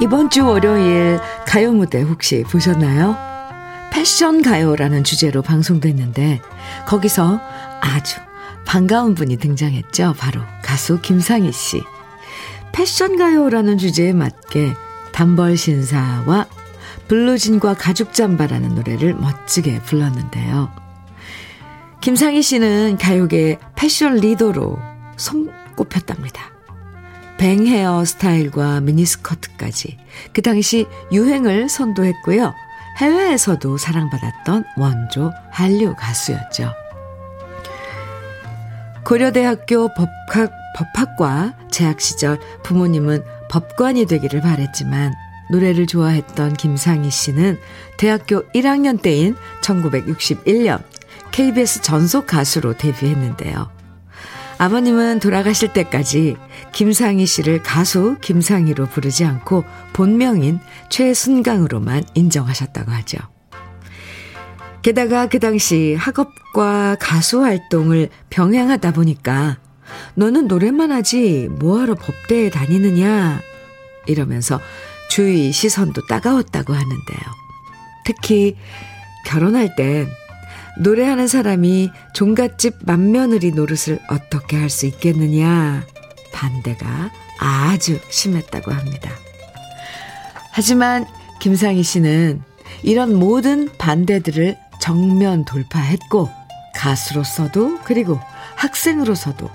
이번 0.00 0.30
주 0.30 0.46
월요일 0.46 1.20
가요 1.46 1.72
무대 1.72 2.00
혹시 2.00 2.42
보셨나요? 2.44 3.18
패션 3.92 4.40
가요라는 4.40 5.04
주제로 5.04 5.42
방송됐는데 5.42 6.40
거기서 6.86 7.38
아주 7.82 8.18
반가운 8.64 9.14
분이 9.14 9.36
등장했죠. 9.36 10.14
바로 10.16 10.40
가수 10.62 11.02
김상희 11.02 11.52
씨. 11.52 11.82
패션 12.72 13.18
가요라는 13.18 13.76
주제에 13.76 14.14
맞게 14.14 14.72
단벌 15.12 15.58
신사와 15.58 16.46
블루진과 17.10 17.74
가죽 17.74 18.14
잠바라는 18.14 18.76
노래를 18.76 19.14
멋지게 19.14 19.82
불렀는데요. 19.82 20.70
김상희 22.00 22.40
씨는 22.40 22.98
가요계 22.98 23.58
패션 23.74 24.14
리더로 24.14 24.78
손꼽혔답니다. 25.16 26.40
뱅 27.36 27.66
헤어 27.66 28.04
스타일과 28.04 28.80
미니스커트까지 28.82 29.98
그 30.32 30.40
당시 30.40 30.86
유행을 31.10 31.68
선도했고요. 31.68 32.54
해외에서도 32.98 33.76
사랑받았던 33.76 34.64
원조 34.76 35.32
한류 35.50 35.96
가수였죠. 35.98 36.70
고려대학교 39.04 39.88
법학, 39.94 40.52
법학과 40.76 41.54
재학 41.72 42.00
시절 42.00 42.38
부모님은 42.62 43.24
법관이 43.48 44.06
되기를 44.06 44.42
바랬지만 44.42 45.12
노래를 45.50 45.86
좋아했던 45.86 46.54
김상희 46.54 47.10
씨는 47.10 47.58
대학교 47.96 48.42
1학년 48.52 49.00
때인 49.00 49.36
1961년 49.62 50.82
KBS 51.32 51.82
전속 51.82 52.26
가수로 52.26 52.76
데뷔했는데요. 52.76 53.70
아버님은 54.58 55.20
돌아가실 55.20 55.72
때까지 55.72 56.36
김상희 56.72 57.24
씨를 57.24 57.62
가수 57.62 58.16
김상희로 58.20 58.86
부르지 58.86 59.24
않고 59.24 59.64
본명인 59.94 60.60
최순강으로만 60.90 62.04
인정하셨다고 62.14 62.90
하죠. 62.90 63.18
게다가 64.82 65.28
그 65.28 65.38
당시 65.38 65.94
학업과 65.98 66.96
가수 67.00 67.42
활동을 67.42 68.08
병행하다 68.28 68.92
보니까 68.92 69.58
너는 70.14 70.46
노래만 70.46 70.92
하지 70.92 71.48
뭐하러 71.50 71.94
법대에 71.94 72.50
다니느냐 72.50 73.40
이러면서 74.06 74.60
주위 75.10 75.52
시선도 75.52 76.06
따가웠다고 76.06 76.72
하는데요. 76.72 77.20
특히 78.04 78.56
결혼할 79.26 79.74
땐 79.76 80.08
노래하는 80.78 81.26
사람이 81.26 81.90
종갓집 82.14 82.76
맏며느리 82.86 83.50
노릇을 83.52 83.98
어떻게 84.08 84.56
할 84.56 84.70
수 84.70 84.86
있겠느냐 84.86 85.84
반대가 86.32 87.10
아주 87.38 87.98
심했다고 88.08 88.72
합니다. 88.72 89.10
하지만 90.52 91.06
김상희 91.40 91.82
씨는 91.82 92.42
이런 92.82 93.14
모든 93.14 93.68
반대들을 93.78 94.56
정면 94.80 95.44
돌파했고 95.44 96.30
가수로서도 96.76 97.80
그리고 97.84 98.18
학생으로서도 98.56 99.50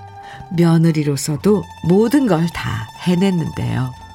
며느리로서도 0.56 1.64
모든 1.88 2.26
걸 2.26 2.46
다 2.54 2.86
해냈는데요. 3.02 4.05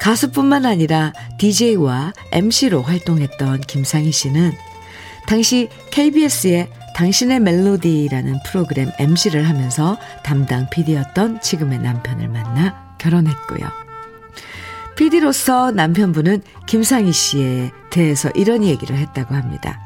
가수뿐만 0.00 0.64
아니라 0.64 1.12
DJ와 1.38 2.12
MC로 2.32 2.82
활동했던 2.82 3.62
김상희 3.62 4.12
씨는 4.12 4.52
당시 5.26 5.68
KBS의 5.90 6.70
당신의 6.94 7.40
멜로디라는 7.40 8.40
프로그램 8.44 8.90
MC를 8.98 9.48
하면서 9.48 9.98
담당 10.24 10.68
PD였던 10.70 11.40
지금의 11.40 11.78
남편을 11.78 12.28
만나 12.28 12.96
결혼했고요. 12.98 13.68
PD로서 14.96 15.70
남편분은 15.70 16.42
김상희 16.66 17.12
씨에 17.12 17.70
대해서 17.90 18.30
이런 18.30 18.64
얘기를 18.64 18.96
했다고 18.96 19.34
합니다. 19.34 19.80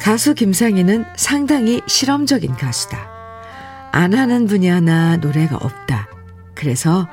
가수 0.00 0.34
김상희는 0.34 1.04
상당히 1.16 1.82
실험적인 1.86 2.56
가수다. 2.56 2.98
안 3.92 4.14
하는 4.14 4.46
분야나 4.46 5.18
노래가 5.18 5.56
없다. 5.56 6.08
그래서 6.54 7.08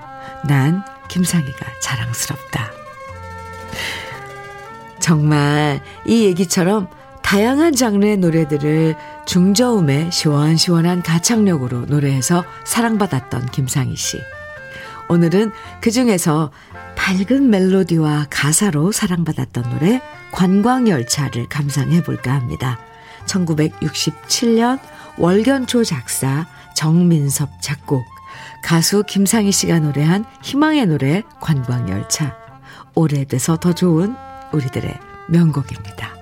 난 0.47 0.83
김상희가 1.07 1.65
자랑스럽다. 1.81 2.71
정말 4.99 5.81
이 6.05 6.25
얘기처럼 6.25 6.87
다양한 7.21 7.75
장르의 7.75 8.17
노래들을 8.17 8.95
중저음의 9.25 10.11
시원시원한 10.11 11.01
가창력으로 11.01 11.85
노래해서 11.85 12.43
사랑받았던 12.63 13.47
김상희 13.47 13.95
씨. 13.95 14.21
오늘은 15.09 15.51
그 15.81 15.91
중에서 15.91 16.51
밝은 16.95 17.49
멜로디와 17.49 18.27
가사로 18.29 18.91
사랑받았던 18.91 19.69
노래 19.69 20.01
관광열차를 20.31 21.47
감상해 21.49 22.01
볼까 22.03 22.33
합니다. 22.33 22.79
1967년 23.25 24.79
월견초 25.17 25.83
작사 25.83 26.47
정민섭 26.75 27.49
작곡 27.61 28.05
가수 28.65 29.03
김상희 29.03 29.51
씨가 29.51 29.77
노래한 29.77 30.25
희망의 30.41 30.87
노래 30.87 31.21
관광열차 31.39 32.35
오래돼서 32.95 33.57
더 33.57 33.73
좋은 33.73 34.15
우리들의 34.53 34.91
명곡입니다. 35.29 36.15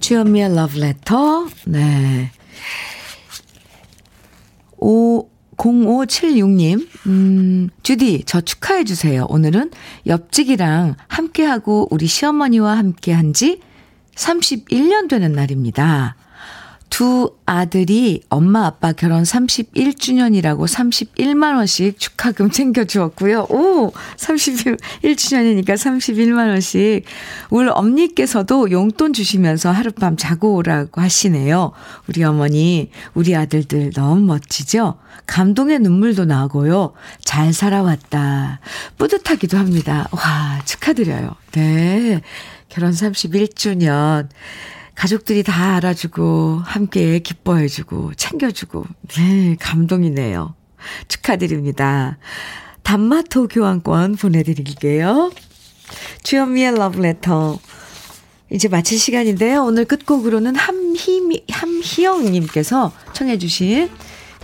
주현미의 0.00 0.56
러브레터 0.56 1.46
네. 1.66 2.32
오 4.78 5.28
0576님, 5.56 6.88
음, 7.06 7.68
주디, 7.82 8.22
저 8.26 8.40
축하해주세요. 8.40 9.26
오늘은 9.28 9.72
옆집이랑 10.06 10.94
함께하고 11.08 11.88
우리 11.90 12.06
시어머니와 12.08 12.76
함께 12.76 13.12
한 13.12 13.32
지 13.32 13.60
31년 14.18 15.08
되는 15.08 15.32
날입니다. 15.32 16.16
두 16.90 17.36
아들이 17.44 18.22
엄마 18.28 18.66
아빠 18.66 18.92
결혼 18.92 19.22
31주년이라고 19.22 20.66
31만원씩 20.66 21.98
축하금 21.98 22.50
챙겨주었고요. 22.50 23.46
오! 23.50 23.92
31주년이니까 24.16 25.74
31만원씩. 25.74 27.02
우리 27.50 27.68
엄니께서도 27.68 28.70
용돈 28.70 29.12
주시면서 29.12 29.70
하룻밤 29.70 30.16
자고 30.16 30.54
오라고 30.56 31.00
하시네요. 31.00 31.72
우리 32.08 32.24
어머니, 32.24 32.90
우리 33.14 33.36
아들들 33.36 33.92
너무 33.92 34.22
멋지죠? 34.22 34.98
감동의 35.26 35.80
눈물도 35.80 36.24
나고요. 36.24 36.94
잘 37.22 37.52
살아왔다. 37.52 38.60
뿌듯하기도 38.96 39.58
합니다. 39.58 40.08
와, 40.10 40.60
축하드려요. 40.64 41.36
네. 41.52 42.22
결혼 42.68 42.92
31주년. 42.92 44.28
가족들이 44.94 45.42
다 45.44 45.76
알아주고, 45.76 46.60
함께 46.64 47.20
기뻐해주고, 47.20 48.14
챙겨주고, 48.14 48.84
네, 49.16 49.56
감동이네요. 49.60 50.54
축하드립니다. 51.06 52.18
단마토 52.82 53.48
교환권 53.48 54.16
보내드릴게요. 54.16 55.30
주현미의 56.22 56.74
러브레터. 56.74 57.58
이제 58.50 58.68
마칠 58.68 58.98
시간인데요. 58.98 59.62
오늘 59.62 59.84
끝곡으로는 59.84 60.56
함희, 60.56 61.44
함희영님께서 61.50 62.92
청해주신 63.12 63.90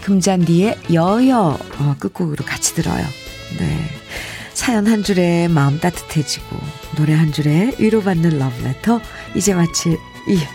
금잔디의 0.02 0.78
여여 0.92 1.58
어, 1.78 1.96
끝곡으로 1.98 2.44
같이 2.44 2.74
들어요. 2.74 3.04
네. 3.58 3.80
사연 4.52 4.86
한 4.86 5.02
줄에 5.02 5.48
마음 5.48 5.80
따뜻해지고, 5.80 6.84
노래 6.95 7.14
한 7.14 7.32
줄에 7.32 7.72
위로받는 7.78 8.38
러브레터. 8.38 9.01
이제 9.34 9.55
마칠 9.55 9.99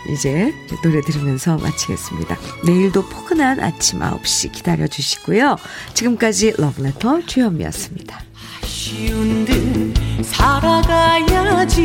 이제 0.08 0.52
노래 0.82 1.00
들으면서 1.00 1.56
마치겠습니다. 1.58 2.36
내일도 2.64 3.04
포근한 3.08 3.60
아침 3.60 4.00
9시 4.00 4.52
기다려 4.52 4.86
주시고요. 4.86 5.56
지금까지 5.94 6.54
러브레터 6.58 7.26
주현미였습니다. 7.26 8.20
쉬운 8.64 9.44
듯 9.44 9.94
살아가야지 10.24 11.78